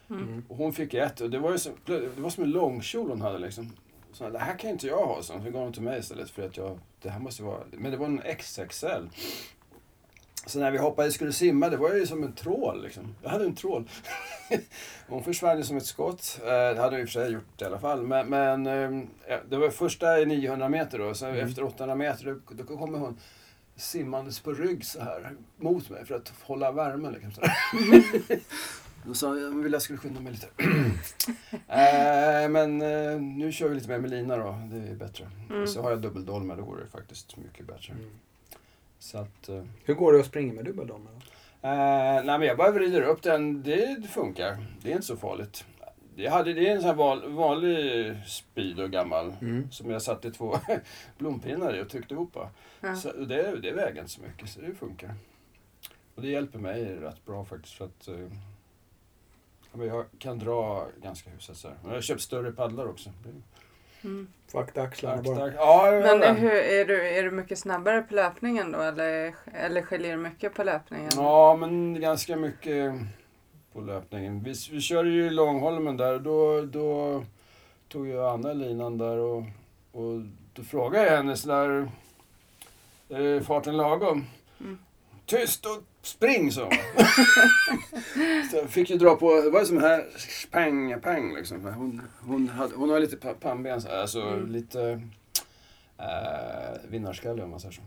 [0.10, 0.46] Mm.
[0.48, 3.22] Och hon fick ett och det var ju som, det var som en långkjol hon
[3.22, 3.72] hade liksom.
[4.14, 6.46] Så det här kan inte jag ha, så hon gav den till mig istället för
[6.46, 9.08] att jag, det här måste vara, men det var en XXL.
[10.46, 13.16] Så när vi hoppade skulle simma, det var ju som en trål liksom.
[13.24, 13.90] Jag hade en trål.
[15.08, 16.40] hon försvann ju som ett skott.
[16.42, 18.02] Eh, Det hade hon i och för sig gjort i alla fall.
[18.08, 21.48] Men, men eh, ja, det var första i 900 meter då, så Mm.
[21.48, 23.18] efter 800 meter då, då kommer hon
[23.76, 27.14] simmandes på rygg så här mot mig för att hålla värmen.
[27.14, 27.42] Liksom, så.
[29.06, 30.48] Då sa jag, jag ville jag skulle skynda mig lite.
[31.68, 35.30] eh, men eh, nu kör vi lite mer med lina då, det är bättre.
[35.50, 35.68] Mm.
[35.68, 37.94] Så har jag dubbeldolmar, då går det faktiskt mycket bättre.
[37.94, 38.06] Mm.
[39.02, 39.50] Så att...
[39.50, 41.12] Eh, Hur går det att springa med dubbeldolmar?
[41.12, 41.68] då?
[41.68, 44.66] Eh, nej men jag bara vrider upp den, det funkar.
[44.82, 45.66] Det är inte så farligt.
[46.16, 49.72] Jag hade, det är en sån här val, vanlig Speedo gammal Mm.
[49.72, 50.58] som jag satte två
[51.18, 52.36] blompinnar i och tryckte ihop.
[52.36, 52.50] va.
[52.82, 52.96] Ja.
[52.96, 55.14] Så det, det väger inte så mycket, så det funkar.
[56.16, 58.20] Och det hjälper mig rätt bra faktiskt för att eh,
[59.72, 61.78] ja, men jag kan dra ganska hyfsat så här.
[61.84, 63.10] Jag har köpt större paddlar också.
[64.04, 64.28] Mm.
[64.48, 65.54] Får akta axlarna Tack, bara.
[65.54, 70.12] Ja, Men hur, är, du, är du mycket snabbare på löpningen då eller, eller skiljer
[70.12, 71.12] det mycket på löpningen?
[71.16, 72.94] Ja, men ganska mycket
[73.74, 74.44] på löpningen.
[74.44, 77.24] Vi, vi körde ju Långholmen där och då, då
[77.88, 79.44] tog jag Anna linan där och,
[79.92, 80.22] och
[80.54, 81.92] då frågade jag henne sådär,
[83.10, 84.26] är farten lagom?
[84.60, 84.80] Mm.
[85.26, 86.70] Tyst och spring så.
[88.52, 90.06] så jag fick ju dra på, det var som här
[90.52, 91.66] pang, pang liksom.
[91.66, 94.52] Hon, hon, hade, hon har lite pa- pannben, alltså Mm.
[94.52, 95.02] lite
[95.98, 97.82] äh, vinnarskalle om man säger så.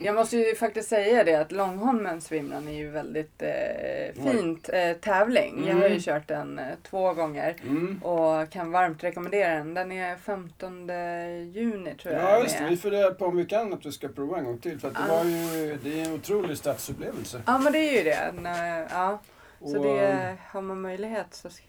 [0.00, 4.92] Jag måste ju faktiskt säga det att Långholmens swimrun är ju väldigt eh, fint eh,
[4.92, 5.64] tävling.
[5.66, 6.00] Jag har ju Mm.
[6.00, 8.02] kört den eh, två gånger Mm.
[8.02, 9.74] och kan varmt rekommendera den.
[9.74, 10.88] Den är 15
[11.52, 12.22] juni tror jag.
[12.24, 12.64] Ja, just det.
[12.68, 14.80] Vi funderar på om vi kan att vi ska prova en gång till.
[14.80, 15.16] För att det, Ah.
[15.16, 17.42] var ju, det är en otrolig stadsupplevelse.
[17.46, 18.32] Ja men det är ju det.
[18.42, 19.18] Nå- Ja,
[19.60, 21.64] så Och, det har man möjlighet så ska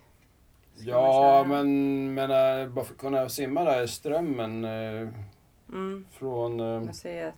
[0.81, 1.63] Ja, köra.
[1.63, 5.07] men menar, bara för att kunna simma där i strömmen eh,
[5.69, 6.59] Mm, från...
[6.59, 7.35] Eh, museet.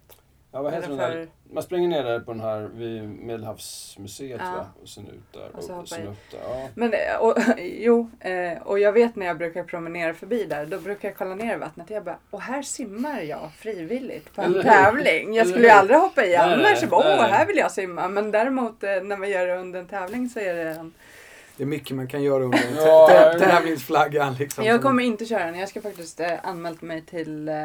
[0.52, 1.28] Ja, vad heter den där?
[1.54, 4.52] Man springer ner där på den här vid Medelhavsmuseet Ja.
[4.52, 4.66] va?
[4.82, 5.50] Och sen ut där.
[5.56, 6.40] Och så hoppar sen upp där.
[6.44, 6.68] Ja.
[6.76, 10.80] men eh, och, jo, eh, och jag vet när jag brukar promenera förbi där, då
[10.80, 14.42] brukar jag kolla ner i vattnet och jag bara, och här simmar jag frivilligt på
[14.42, 14.70] en Eller hur?
[14.70, 15.34] tävling.
[15.34, 16.82] Jag skulle ju aldrig hoppa i Nej, annars.
[16.82, 18.08] nej, bara, åh, här vill jag simma.
[18.08, 20.94] Men däremot eh, när man gör det under en tävling så är det en...
[21.62, 24.34] Det är mycket man kan göra under Ja, tävlingsflaggan.
[24.40, 25.60] Liksom, Jag kommer inte köra den.
[25.60, 27.56] Jag ska faktiskt eh, anmält mig till eh,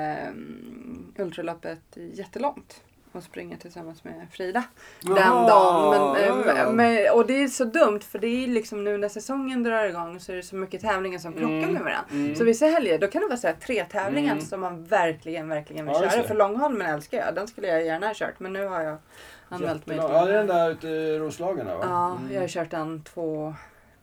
[1.18, 2.82] Ultraloppet jättelångt.
[3.12, 4.64] Och springa tillsammans med Frida
[5.02, 5.90] den dagen.
[5.90, 6.70] Men, ja, eh, ja.
[6.72, 10.20] men, och det är så dumt för det är liksom nu när säsongen drar igång
[10.20, 12.04] så är det så mycket tävlingar som krockar Mm, med varandra.
[12.10, 12.34] mm.
[12.36, 14.44] Så vissa helger då kan det vara så här, tre tävlingar Mm.
[14.44, 16.22] som man verkligen, verkligen vill Ja, köra.
[16.22, 17.34] För Långholmen älskar jag.
[17.34, 18.40] Den skulle jag gärna ha kört.
[18.40, 18.96] Men nu har jag
[19.48, 21.72] anmält mig Ja, det är den där ute i Roslagen va?
[21.82, 22.34] Ja, Mm.
[22.34, 23.54] jag har kört den två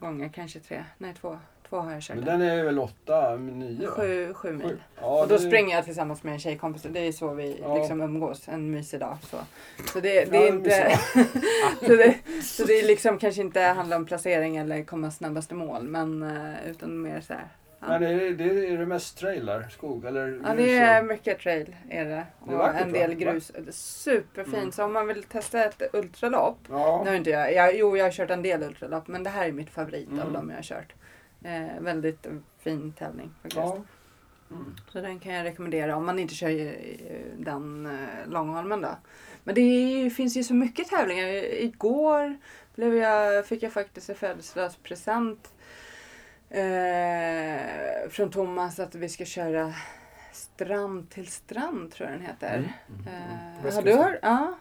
[0.06, 0.84] gånger, kanske tre.
[0.98, 1.38] Nej, två.
[1.68, 2.42] Två har jag kört Men den.
[2.42, 3.86] är väl åtta, nio?
[3.86, 4.66] Sju, sju mil.
[4.68, 4.76] Sju.
[5.00, 6.82] Ja, och då det- springer jag tillsammans med en tjejkompis.
[6.82, 7.78] Det är så vi Ja.
[7.78, 8.48] liksom umgås.
[8.48, 9.16] En mysig dag.
[9.30, 9.36] Så,
[9.92, 10.98] så det, det Ja, är en inte...
[11.86, 15.82] så, det, så det är liksom kanske inte handlar om placering eller komma snabbaste mål.
[15.88, 17.48] Men eh, utan mer så här.
[17.88, 21.76] Men det, det, är det mest trailer, skog eller Ja, det är och- mycket trail
[21.90, 22.26] är det.
[22.46, 23.14] Det är Och en del va?
[23.14, 23.52] grus.
[23.70, 24.56] Superfint.
[24.56, 24.72] Mm.
[24.72, 26.58] Så om man vill testa ett ultralopp.
[26.68, 27.02] Ja.
[27.04, 29.08] Nu inte jag, jag, jo, jag har kört en del ultralopp.
[29.08, 30.32] Men det här är mitt favorit av Mm.
[30.32, 30.92] dem jag har kört.
[31.44, 32.26] Eh, väldigt
[32.58, 33.56] fin tävling faktiskt.
[33.56, 33.82] ja.
[34.50, 34.74] Mm.
[34.92, 36.74] Så den kan jag rekommendera om man inte kör
[37.38, 38.88] den eh, Långholmen då.
[39.44, 41.26] Men det är, finns ju så mycket tävlingar.
[41.62, 42.36] Igår
[42.74, 45.52] blev jag, fick jag faktiskt en födelsedagspresent
[46.54, 49.74] eh, från Thomas att vi ska köra
[50.32, 52.54] strand till strand tror jag den heter.
[52.88, 53.06] Mm.
[53.06, 54.18] Eh, På har du hört?
[54.22, 54.54] Ja.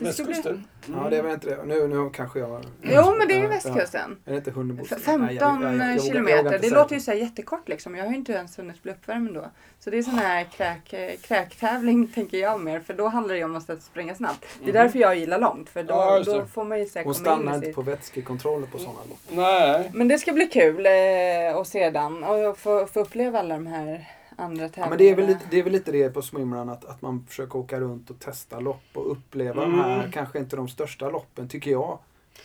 [0.00, 0.64] Västkusten?
[0.86, 1.64] Ja, det väl inte det.
[1.64, 2.64] Nu, nu kanske jag...
[2.82, 4.16] Jo men det är ju västkusten.
[4.24, 4.30] Ja.
[4.30, 4.82] Är det inte Hunnebo?
[4.90, 6.58] F- Nej, jag- 15 jag- jag- jag vågar- jag vågar kilometer.
[6.58, 7.96] Det säga låter ju så här jättekort liksom.
[7.96, 9.50] Jag har ju inte ens hunnit bli uppvärmd då.
[9.78, 12.80] Så det är sån här kräk, eh, kräktävling tänker jag mer.
[12.80, 14.40] För då handlar det ju om att springa snabbt.
[14.58, 14.82] Det är Mhm.
[14.82, 15.68] därför jag gillar långt.
[15.68, 17.74] För då, Ja, då får man ju här Hon stannar inte sitt...
[17.74, 19.18] på vätskekontroller på sådana lopp.
[19.30, 19.90] Nej.
[19.94, 23.66] Men det ska bli kul eh, att se den och få, få uppleva alla de
[23.66, 24.04] här
[24.36, 24.88] andra Ja, tävlingarna.
[24.90, 27.26] men det är, väl lite, det är väl lite det på swimrun att, att man
[27.28, 30.12] försöker åka runt och testa lopp och uppleva de här, Mm.
[30.12, 31.98] kanske inte de största loppen, tycker jag.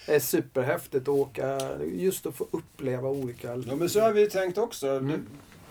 [0.06, 1.60] Det är superhäftigt att åka,
[1.94, 3.48] just att få uppleva olika...
[3.56, 4.88] Ja, men så har vi tänkt också.
[4.88, 5.28] Mm.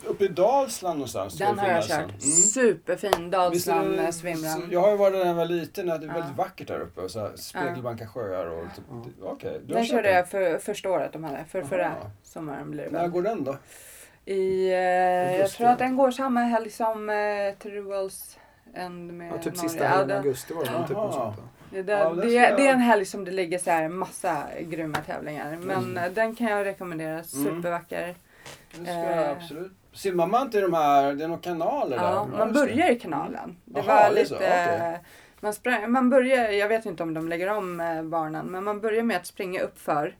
[0.07, 1.39] Uppe i Dalsland någonstans.
[1.39, 2.01] Den har jag kört.
[2.01, 2.21] Mm.
[2.21, 4.69] Superfin Dalsland det- eh, swimrun.
[4.71, 5.87] Jag har ju varit där när jag var liten.
[5.87, 6.25] Det är väldigt Ja.
[6.37, 7.09] vackert där uppe.
[7.09, 8.65] Så här, spegelblanka sjöar och...
[8.77, 8.85] Typ,
[9.21, 9.29] Ja.
[9.29, 11.45] Har Den körde jag för första året de hade.
[11.49, 11.93] För förra
[12.23, 13.57] sommaren blir det När går den då?
[14.35, 18.39] I, eh, jag tror att den går samma helg som eh, Truals
[18.75, 19.59] End med Ja, typ Norge.
[19.69, 21.37] sista helgen i det, augusti var det väl, typ något sånt.
[21.39, 21.43] va?
[21.71, 24.43] det, Ja, det det, jag- det är en helg som det ligger så här massa
[24.61, 25.57] grymma tävlingar.
[25.61, 26.15] Men Mm.
[26.15, 27.23] den kan jag rekommendera.
[27.23, 28.15] Supervacker.
[28.79, 29.31] Det ska jag Eh.
[29.31, 29.73] absolut.
[29.93, 32.05] Simmar man inte i de här, det är några kanaler där?
[32.05, 33.57] Ja, man börjar i kanalen.
[33.65, 34.77] Det Jaha, var det är så, lite...
[34.77, 34.99] okej.
[35.41, 38.81] Man, sprang, man börjar, jag vet inte om de lägger om eh, banan, men man
[38.81, 40.15] börjar med att springa upp för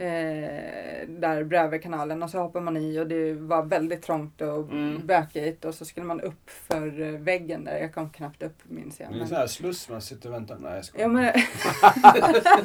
[0.00, 4.70] eh, där bredvid kanalen och så hoppar man i och det var väldigt trångt och
[4.70, 5.06] Mm.
[5.06, 7.78] bökigt och så skulle man upp för eh, väggen där.
[7.78, 9.08] Jag kom knappt upp minns jag.
[9.08, 9.28] Det är en Men...
[9.28, 10.56] sån här sluss man sitter och väntar.
[10.60, 11.04] Nej, jag skojar.
[11.04, 11.32] Ja, men,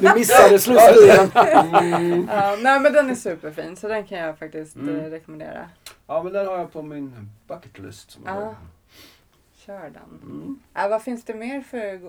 [0.00, 1.30] Du missade slussbilen.
[1.34, 2.28] Mm.
[2.32, 4.96] ja, nej men den är superfin så den kan jag faktiskt Mm.
[4.96, 5.68] eh, rekommendera.
[6.06, 8.10] Ja, men den har jag på min bucket list.
[8.10, 8.54] Som har.
[9.66, 10.20] Kör den.
[10.22, 10.60] Mm.
[10.74, 12.00] Äh, vad finns det mer för...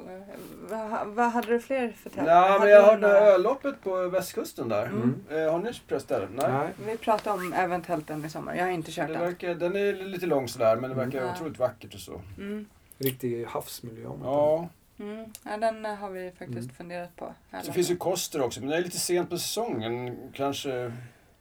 [0.70, 2.36] Vad, vad hade du fler för tävlingar?
[2.36, 4.86] Ja, men jag det några- öloppet på västkusten där.
[4.86, 5.24] Mm.
[5.32, 6.28] Eh, har ni prövat det?
[6.36, 6.52] Nej.
[6.52, 6.70] Nej.
[6.86, 8.56] Vi pratade om eventuellt den i sommar.
[8.56, 9.22] Jag har inte kört Det den.
[9.22, 11.06] verkar, den är lite lång sådär, men det Mm.
[11.10, 11.34] verkar Ja.
[11.34, 12.22] otroligt vackert och så.
[12.38, 12.66] Mm.
[12.98, 14.10] Riktig havsmiljö.
[14.24, 14.70] Ja.
[15.00, 15.26] Mm.
[15.44, 16.76] Ja, den eh, har vi faktiskt Mm.
[16.76, 17.34] funderat på.
[17.64, 20.18] Så finns ju Koster också, men det är lite sent på säsongen.
[20.34, 20.92] Kanske...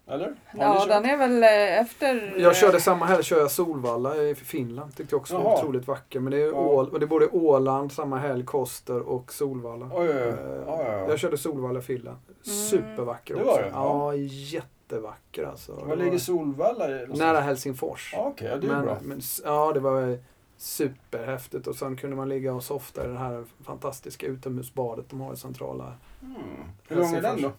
[0.09, 0.27] Eller?
[0.47, 0.89] Har Ja, kört?
[0.89, 2.35] den är väl eh, efter...
[2.39, 4.97] Jag körde samma helg kör jag Solvalla i Finland.
[4.97, 6.21] Tyckte jag också var otroligt vacker.
[6.21, 6.53] Men det är, Ja.
[6.53, 9.91] Ål, och det är både Åland samma helg, Koster och Solvalla.
[9.93, 10.29] Oj, oj, oj.
[10.29, 10.35] Eh,
[10.67, 11.09] Ja, ja, ja.
[11.09, 12.19] Jag körde Solvalla Finland.
[12.43, 13.53] Supervacker Det också.
[13.53, 13.69] var det?
[13.73, 15.73] Ja, jättevacker alltså.
[15.73, 16.89] Var Det ligger Solvalla?
[16.91, 18.11] i- Nära Helsingfors.
[18.17, 18.97] Ja, Okej, ja, det är men, bra.
[19.03, 20.19] men, ja, det var
[20.59, 21.67] superhäftigt.
[21.67, 25.37] Och sen kunde man ligga och softa i det här fantastiska utomhusbadet de har i
[25.37, 25.93] centrala.
[26.23, 26.37] Mm.
[26.89, 27.51] Hur lång är den då?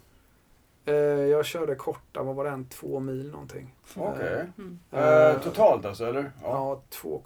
[0.88, 0.94] Eh,
[1.26, 3.76] jag körde korta, vad var det, en två mil någonting.
[3.96, 4.46] Okej.
[4.58, 4.80] Mm.
[4.92, 6.32] Eh, totalt alltså, eller?
[6.44, 7.22] Ja, 2,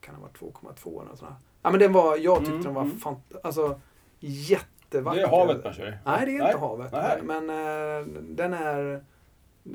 [0.00, 1.30] kan det vara 2,2 eller något sånt.
[1.62, 2.96] Ja men den var, jag tyckte Mm, den var mm.
[2.96, 3.80] fant- alltså
[4.20, 5.20] jättevacker.
[5.20, 5.98] Det är havet man kör.
[6.04, 6.46] Nej, det är Nej.
[6.46, 6.92] inte havet.
[6.92, 7.20] Nej.
[7.22, 9.04] Men eh, den är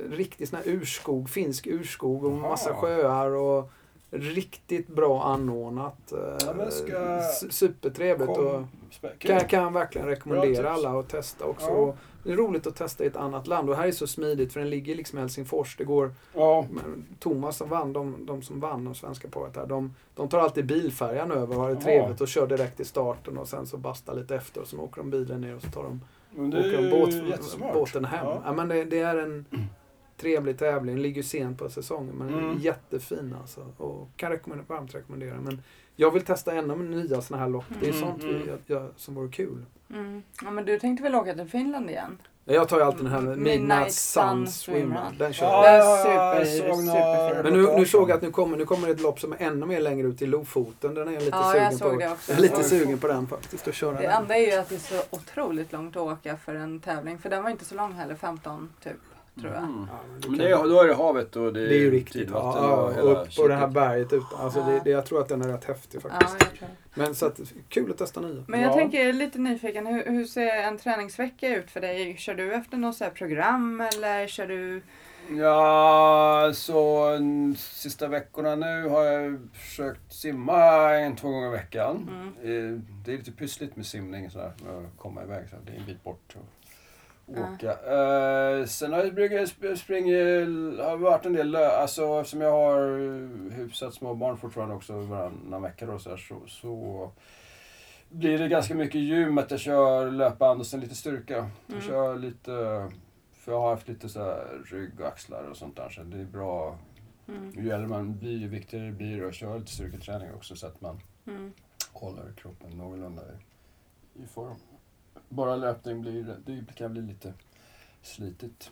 [0.10, 2.50] riktigt sån här urskog, finsk urskog och Jaha.
[2.50, 3.72] massa sjöar och
[4.12, 6.12] riktigt bra anordnat.
[6.12, 8.30] eh, Ja, men ska- Supertrevligt.
[8.30, 8.68] Och Kom.
[9.02, 11.68] Spä- kan, kan jag verkligen rekommendera alla att testa också.
[11.70, 11.94] Ja.
[12.28, 14.60] Det är roligt att testa i ett annat land och här är så smidigt för
[14.60, 15.78] den ligger liksom i Helsingfors.
[15.78, 16.66] Det går Ja.
[17.20, 20.66] Thomas som vann, de, de som vann de svenska paret här, de, de tar alltid
[20.66, 21.84] bilfärjan över och har det Jaha.
[21.84, 25.02] trevligt och kör direkt i starten och sen så bastar lite efter och sen åker
[25.02, 26.02] de bilen ner och så tar de,
[26.32, 28.26] Men det åker de båt, båten hem.
[28.26, 28.42] Ja.
[28.46, 28.54] Ja.
[28.54, 29.46] men det, det är en
[30.18, 32.58] trevlig tävling, ligger sent på säsongen men Mm.
[32.60, 33.66] jättefin alltså.
[33.78, 35.36] Och kan rekommendera, varmt rekommendera.
[35.42, 35.62] Men
[36.00, 37.66] jag vill testa ännu nya sådana här lopp.
[37.80, 38.48] Det är Mm, sånt vi, mm.
[38.48, 39.66] jag, jag, som vore kul.
[39.94, 40.24] Mm.
[40.44, 42.18] Ja, men du tänkte väl åka till Finland igen?
[42.50, 45.18] Jag tar ju alltid den här Midnight Midnight Sun Swimrun.
[45.18, 45.86] Den kör Ja, jag.
[45.86, 47.44] Ja, super- superfin.
[47.44, 49.66] Men nu, nu såg jag att nu kommer, nu kommer ett lopp som är ännu
[49.66, 50.94] mer längre ut i Lofoten.
[50.94, 51.78] Den är jag lite Ja, sugen jag på.
[51.78, 52.32] såg det också.
[52.32, 54.12] Jag är lite sugen på den faktiskt, att köra Det den.
[54.12, 57.18] enda är ju att det är så otroligt långt att åka för en tävling.
[57.20, 58.94] För den var inte så lång heller, 15 typ,
[59.42, 59.64] tror jag.
[59.64, 59.88] Mm.
[59.92, 61.76] Ja, men det, Men kan- det är, då är det havet och det är, det
[61.76, 62.30] är ju riktigt.
[62.32, 64.40] Ja, och ja, upp på det här berget utan.
[64.40, 64.82] Alltså det, Ja.
[64.84, 66.36] det, jag tror att den är rätt häftig Ja, faktiskt.
[66.40, 67.02] jag tror det.
[67.02, 68.44] Men så att, kul att testa nya.
[68.48, 68.74] Men jag Ja.
[68.76, 72.16] tänker, jag är lite nyfiken, hur, hur ser en träningsvecka ut för dig?
[72.18, 74.82] Kör du efter något så här program eller kör du...
[75.58, 77.08] Ja, så
[77.58, 82.10] sista veckorna nu har jag försökt simma en, två gånger i veckan.
[82.12, 82.28] Mm.
[82.74, 85.50] Eh, Det är lite pyssligt med simning sådär, att komma iväg.
[85.50, 86.36] Så det är en bit bort
[87.28, 87.54] och Ja.
[87.54, 87.72] åka.
[87.72, 93.52] Eh, sen har jag sprungit, sp- springit, har varit en del, alltså eftersom jag har
[93.52, 97.12] hyfsat små barn fortfarande också varannan vecka då, så, här, så, så
[98.10, 101.34] blir det ganska mycket gym, att jag kör löpband och sen lite styrka.
[101.68, 101.82] Jag Mm.
[101.82, 102.52] kör lite,
[103.34, 104.36] för jag har haft lite så
[104.72, 106.78] rygg och axlar och sånt där så det är bra.
[107.28, 107.52] Mm.
[107.52, 110.82] Ju äldre man blir, ju viktigare blir det att köra lite styrketräning också så att
[110.82, 111.52] man Mm.
[111.94, 114.56] håller kroppen någorlunda i, i form.
[115.30, 117.34] Bara löpning blir, det kan bli lite
[118.02, 118.72] slitigt.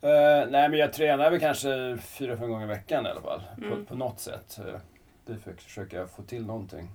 [0.00, 3.42] Eh, nej men jag tränar väl kanske fyra, fem gånger i veckan i alla fall.
[3.58, 3.86] På, Mm.
[3.86, 4.58] på något sätt.
[4.58, 4.80] Eh,
[5.26, 6.88] det för- försöker jag få till någonting.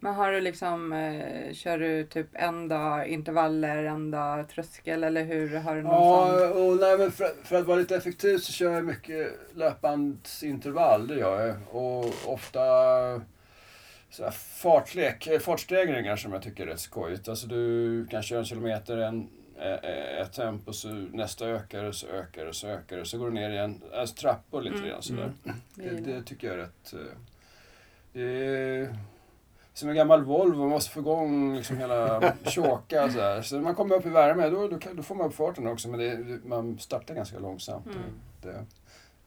[0.00, 5.24] Men har du liksom, eh, kör du typ en dag intervaller, en dag tröskel eller
[5.24, 5.56] hur?
[5.56, 5.92] Har du någon
[6.28, 6.38] sån?
[6.40, 11.06] Ja, och nej, men för, för att vara lite effektiv så kör jag mycket löpbandsintervall,
[11.06, 11.56] det gör jag.
[11.76, 12.60] Och ofta
[14.14, 17.28] så här fartlek, eh, fartstegringar som jag tycker är rätt skojigt.
[17.28, 22.06] Alltså du kan köra en kilometer, en, eh, ett tempo, så nästa ökar och så
[22.06, 23.82] ökar och så ökar och så går du ner igen.
[23.94, 24.88] Alltså trappor lite Mm.
[24.88, 25.32] grann sådär.
[25.42, 26.26] Det Det, gillar det jag.
[26.26, 26.92] tycker jag är rätt...
[26.92, 26.98] eh,
[28.12, 28.96] Det är
[29.74, 33.42] som en gammal Volvo, man måste få igång liksom hela tjåka så här.
[33.42, 35.88] Så när man kommer upp i värme, då, då, då får man upp farten också.
[35.88, 37.86] Men det, det- man startar ganska långsamt.
[37.86, 37.98] Mm.
[38.42, 38.64] Det,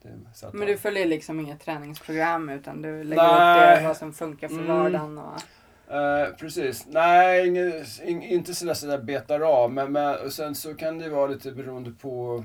[0.02, 3.74] det, så att, Men du följer liksom inget träningsprogram utan du lägger Nej.
[3.76, 4.68] upp det, vad som funkar för Mm.
[4.68, 5.42] vardagen och...
[5.96, 6.86] Eh, precis.
[6.90, 9.74] Nej, inget, in, inte sådär, sådär betar av.
[9.74, 12.44] Men, men och sen så kan det vara lite beroende på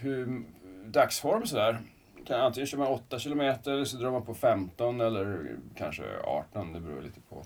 [0.00, 0.42] hur
[0.84, 1.80] dagsform sådär.
[2.26, 6.72] Kan, antingen kör man 8 kilometer eller så drar man på 15 eller kanske 18.
[6.72, 7.44] Det beror lite på.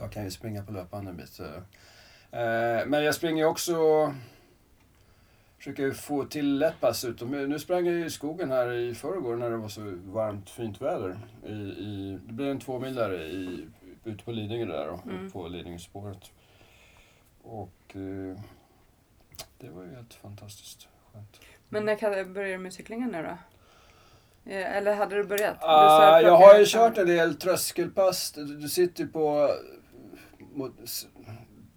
[0.00, 1.40] Jag kan ju springa på löpande en bit.
[1.40, 3.74] Eh, men jag springer också...
[5.58, 7.30] Försöker ju få till ett pass utom.
[7.30, 11.18] Nu sprang jag i skogen här i förrgår när det var så varmt fint väder.
[11.46, 13.66] I, i, det blev en tvåmilare i,
[14.04, 15.30] ute på Lidingö där och Mm.
[15.30, 16.32] på Lidingöspåret.
[17.42, 18.40] Och eh,
[19.58, 21.40] det var ju helt fantastiskt skönt.
[21.68, 23.38] Men när börjar du med cyklingen nu då?
[24.52, 25.60] Eh, Eller hade du börjat?
[25.60, 28.32] Du Ah, jag har ju kört en del tröskelpass.
[28.32, 29.50] Du, sitter ju på...
[30.54, 31.06] mot-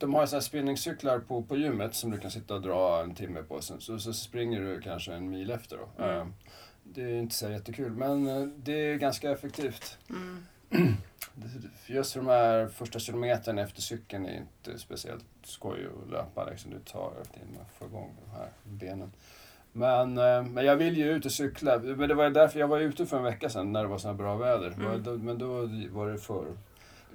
[0.01, 3.03] De har ju såna här spinningcyklar på, på gymmet som du kan sitta och dra
[3.03, 3.61] en timme på.
[3.61, 6.03] Sen, så, så springer du kanske en mil efter då.
[6.03, 6.19] Mm.
[6.19, 6.27] Eh,
[6.83, 9.97] Det är inte så jättekul, men eh, det är ganska effektivt.
[10.09, 10.43] Mm.
[11.85, 16.45] Just för de här första kilometerna efter cykeln är inte speciellt skoj att löpa.
[16.45, 16.71] Liksom.
[16.71, 19.11] Det tar en timme att få igång de här benen.
[19.71, 21.79] Men, eh, men jag vill ju ut och cykla.
[21.79, 24.07] Men det var därför jag var ute för en vecka sedan när det var så
[24.07, 24.71] här bra väder.
[24.71, 25.25] Mm.
[25.25, 25.47] Men då
[25.91, 26.45] var det för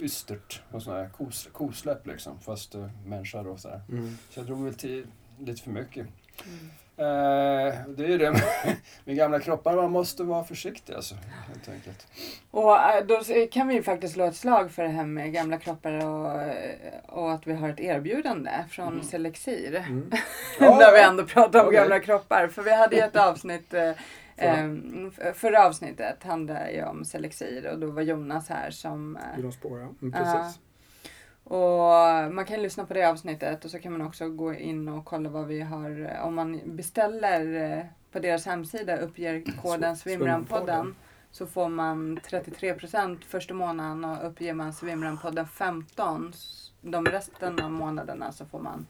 [0.01, 2.41] ystert och sådana här kos, kosläpp liksom.
[2.41, 3.81] Fast uh, människa då så här.
[3.89, 4.19] Mm.
[4.31, 5.07] Så jag drog väl till
[5.39, 6.07] lite för mycket.
[6.45, 6.71] Mm.
[6.99, 8.31] Eh, det är ju det
[8.65, 9.77] med, med gamla kroppar.
[9.77, 11.15] Man måste vara försiktig alltså.
[11.49, 12.07] Helt enkelt.
[12.51, 13.21] Och eh, då
[13.51, 16.75] kan vi ju faktiskt slå ett slag för det här med gamla kroppar och, eh,
[17.07, 19.03] och att vi har ett erbjudande från Mm.
[19.05, 19.75] Selexir.
[19.75, 20.11] Mm.
[20.61, 21.79] När vi ändå pratar om Okej.
[21.81, 22.49] gamla kroppar.
[22.49, 23.93] För vi hade ju ett avsnitt, eh.
[24.45, 29.55] Ehm, förra avsnittet handlade ju om Selexir och då var Jonas här som eh, Jonas
[29.55, 29.87] Spår, ja.
[30.03, 30.61] Mm, precis.
[31.45, 35.05] Och man kan lyssna på det avsnittet och så kan man också gå in och
[35.05, 36.19] kolla vad vi har.
[36.23, 40.95] Om man beställer eh, på deras hemsida uppger koden Svimranpodden
[41.31, 47.71] så får man 33% första månaden och uppger man Svimranpodden 15 s- de resten av
[47.71, 48.87] månaderna så får man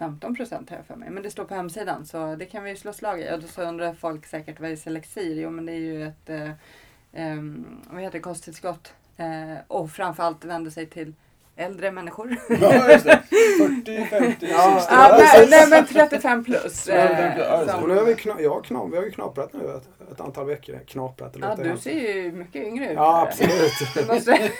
[0.00, 1.10] 15% har jag för mig.
[1.10, 3.34] Men det står på hemsidan så det kan vi slå slag i.
[3.34, 5.40] Och då så undrar folk säkert vad är Selexir?
[5.42, 6.50] Jo men det är ju ett eh,
[7.12, 8.94] ehm, vad heter det, kosttillskott.
[9.16, 11.14] Eh, och framförallt vänder sig till
[11.60, 12.36] äldre människor.
[12.60, 13.22] Ja, just det.
[13.58, 14.46] 40, 50, 60.
[14.50, 16.84] Ja, nej, nej men 35 plus.
[16.84, 19.60] 35 plus, ja, eh, nu har vi, kna, ja, kna, vi har ju knaprat nu
[19.60, 20.78] ett, ett antal veckor.
[20.86, 22.92] Knaprat, det Ja, du ser ju mycket yngre ut.
[22.94, 23.72] Ja, absolut.
[23.94, 24.30] Det måste-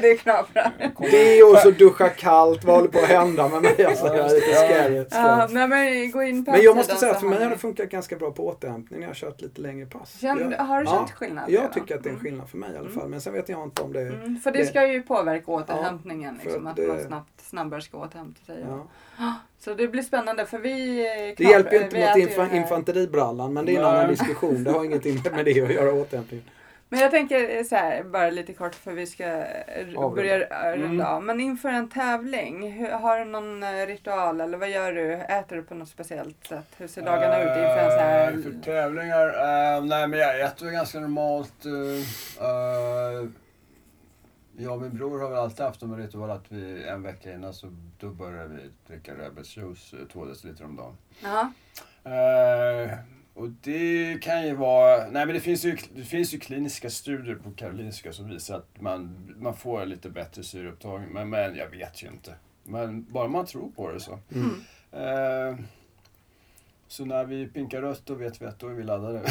[0.00, 0.72] Det är knaprar.
[1.10, 3.84] Det och så duscha kallt, vad håller på att hända med mig?
[3.84, 5.04] Alltså, det är lite scary.
[5.10, 7.58] Ja, nej, men gå in på Men jag måste säga att för mig har det
[7.58, 10.16] funkat ganska bra på återhämtning när jag har kört lite längre pass.
[10.20, 11.44] Känn, jag, Har du ja, känt skillnad?
[11.48, 11.72] jag redan?
[11.72, 12.24] tycker att det är en Mm.
[12.24, 13.00] skillnad för mig i alla Mm.
[13.00, 13.08] fall.
[13.08, 14.00] Men sen vet jag inte om det...
[14.00, 17.80] Mm, för det det- ska ju påverka återhämtningen, liksom, att att man det- snabbt, snabbare
[17.82, 18.64] ska återhämta sig.
[19.18, 19.34] Ja.
[19.58, 20.98] Så det blir spännande för vi
[21.30, 24.64] eh, Det hjälper ju inte mot det här- infanteribrallan, men det är en annan diskussion.
[24.64, 26.42] Det har ingenting med det att göra återhämtning.
[26.88, 29.44] Men jag tänker så här, bara lite kort för vi ska eh,
[29.96, 30.08] Avrunda.
[30.10, 31.06] börja eh, runda Mm.
[31.06, 31.22] av.
[31.22, 35.12] Men inför en tävling, hur, har du någon eh, ritual eller vad gör du?
[35.14, 36.66] Äter du på något speciellt sätt?
[36.76, 38.32] Hur ser dagarna ut inför en så här...
[38.32, 39.26] Eh, För tävlingar?
[39.28, 41.66] eh, nej, men jag äter ganska normalt.
[41.66, 43.28] Uh,
[44.70, 47.76] och min bror har väl alltid haft som ritual att vi en vecka innan så
[47.98, 50.96] då börjar vi dricka Rebels juice eh, två deciliter om dagen.
[51.22, 51.52] Jaha.
[52.04, 52.98] Eh,
[53.34, 54.96] och det kan ju vara...
[54.96, 58.80] Nej men det finns ju, det finns ju kliniska studier på Karolinska som visar att
[58.80, 61.12] man, man får lite bättre syreupptagning.
[61.12, 62.34] Men, men jag vet ju inte.
[62.64, 64.18] Men bara man tror på det så.
[64.34, 64.60] Mm.
[64.92, 65.58] Eh,
[66.94, 69.18] så när vi pinkar rött då vet vi att då är vi laddade.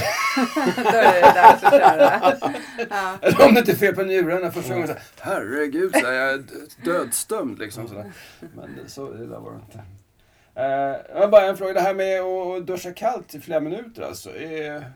[0.78, 2.38] Då är det dags att köra.
[2.90, 3.18] Ja.
[3.22, 4.88] Eller om det inte är fel på njurarna första gången.
[4.88, 6.44] Så, här, Herregud, så här, jag är
[6.86, 7.88] dödsdömd liksom.
[7.88, 8.12] Så där.
[8.56, 9.80] Men så, där var det inte.
[10.56, 10.66] Eh,
[11.16, 11.74] jag har bara en fråga.
[11.74, 14.30] Det här med att duscha kallt i flera minuter alltså.
[14.38, 14.92] Är,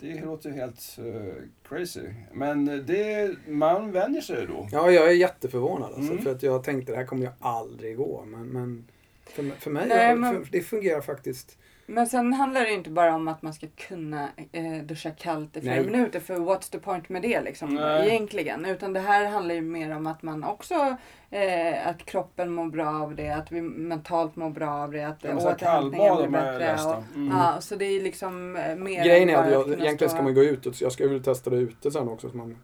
[0.00, 1.32] det låter ju helt eh,
[1.68, 2.08] crazy.
[2.32, 4.68] Men det, man vänjer sig då.
[4.72, 6.24] Ja, jag är jätteförvånad alltså, Mm.
[6.24, 8.24] för att jag tänkte det här kommer ju aldrig gå.
[8.26, 8.84] Men, men
[9.30, 11.58] för, för mig, Nej, jag, men- för, det fungerar faktiskt.
[11.90, 15.56] Men sen handlar det ju inte bara om att man ska kunna eh, duscha kallt
[15.56, 15.84] i flera Nej.
[15.84, 16.20] minuter.
[16.20, 18.08] För what's the point med det liksom Nej.
[18.08, 18.64] egentligen.
[18.64, 20.96] Utan det här handlar ju mer om att man också,
[21.30, 23.30] eh, att kroppen mår bra av det.
[23.30, 25.02] Att vi mentalt mår bra av det.
[25.08, 26.74] Att Ja, återhämtningen blir bättre.
[26.84, 27.16] Och.
[27.16, 27.36] Mm.
[27.36, 30.42] ja, så det är liksom eh, mer Grejen är att jag, egentligen ska man gå
[30.42, 32.30] ut och jag ska väl testa det ute sen också.
[32.30, 32.56] Så man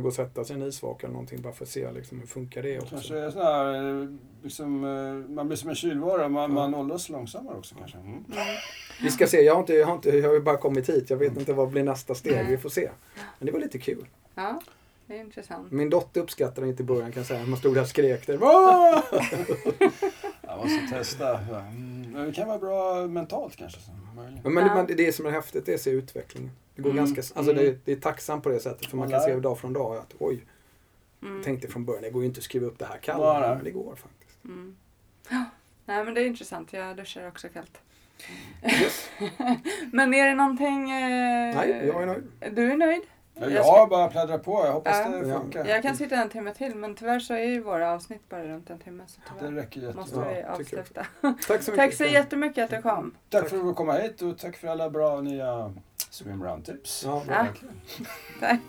[0.00, 2.26] gå och sätta sig i en isvak eller någonting bara för att se liksom, hur
[2.26, 2.90] funkar det också.
[2.90, 4.08] Kanske är sån här, eh,
[4.42, 6.28] liksom, eh, man blir som en kylvara.
[6.28, 6.48] Man, Ja.
[6.48, 7.98] man åldras långsammare också kanske.
[7.98, 8.24] Mm.
[9.02, 11.10] Vi ska se, jag har, inte, jag, har inte, jag har ju bara kommit hit.
[11.10, 12.32] Jag vet inte vad blir nästa steg.
[12.34, 12.46] Nej.
[12.50, 12.90] Vi får se.
[13.38, 14.06] Men det var lite kul.
[14.34, 14.60] Ja,
[15.06, 15.72] det är intressant.
[15.72, 17.46] Min dotter uppskattade inte i början kan jag säga.
[17.46, 18.38] Man stod där och skrek där.
[20.42, 21.38] Jag måste testa.
[21.38, 22.12] Mm.
[22.12, 23.78] Men det kan vara bra mentalt kanske.
[24.16, 24.50] Men Ja.
[24.60, 26.50] det, men det som är häftigt det är att se utvecklingen.
[26.74, 27.04] Det går Mm.
[27.04, 27.64] ganska, alltså Mm.
[27.64, 30.14] det, det är tacksamt på det sättet för man kan se dag från dag att
[30.18, 30.44] oj,
[31.22, 31.42] Mm.
[31.42, 33.44] tänkte från början det går ju inte att skriva upp det här kallt.
[33.56, 34.44] Men det går faktiskt.
[34.44, 34.76] Mm.
[35.28, 35.44] Ja,
[35.86, 36.72] nej men det är intressant.
[36.72, 37.78] Jag duschar också kallt.
[38.64, 39.10] Yes.
[39.92, 40.90] men är det någonting...
[40.90, 42.24] Eh, Nej, jag är nöjd.
[42.52, 43.02] Du är nöjd?
[43.42, 44.64] Ja, Jag jag ska- har bara pladdrat på.
[44.66, 45.08] Jag hoppas Ja.
[45.18, 45.38] det Ja.
[45.40, 45.64] funkar.
[45.64, 48.70] Jag kan sitta en timme till men tyvärr så är ju våra avsnitt bara runt
[48.70, 49.02] en timme.
[49.06, 50.00] Så Det tyvärr räcker jättebra.
[50.00, 51.06] måste vi avsluta.
[51.22, 51.76] Tack så mycket.
[51.76, 53.14] Tack så jättemycket att du kom.
[53.30, 55.72] Tack för att du kom hit och tack för alla bra nya
[56.10, 57.02] swimrun-tips.
[57.06, 57.34] Ja, bra.
[57.36, 57.46] Ja.
[58.40, 58.60] Tack.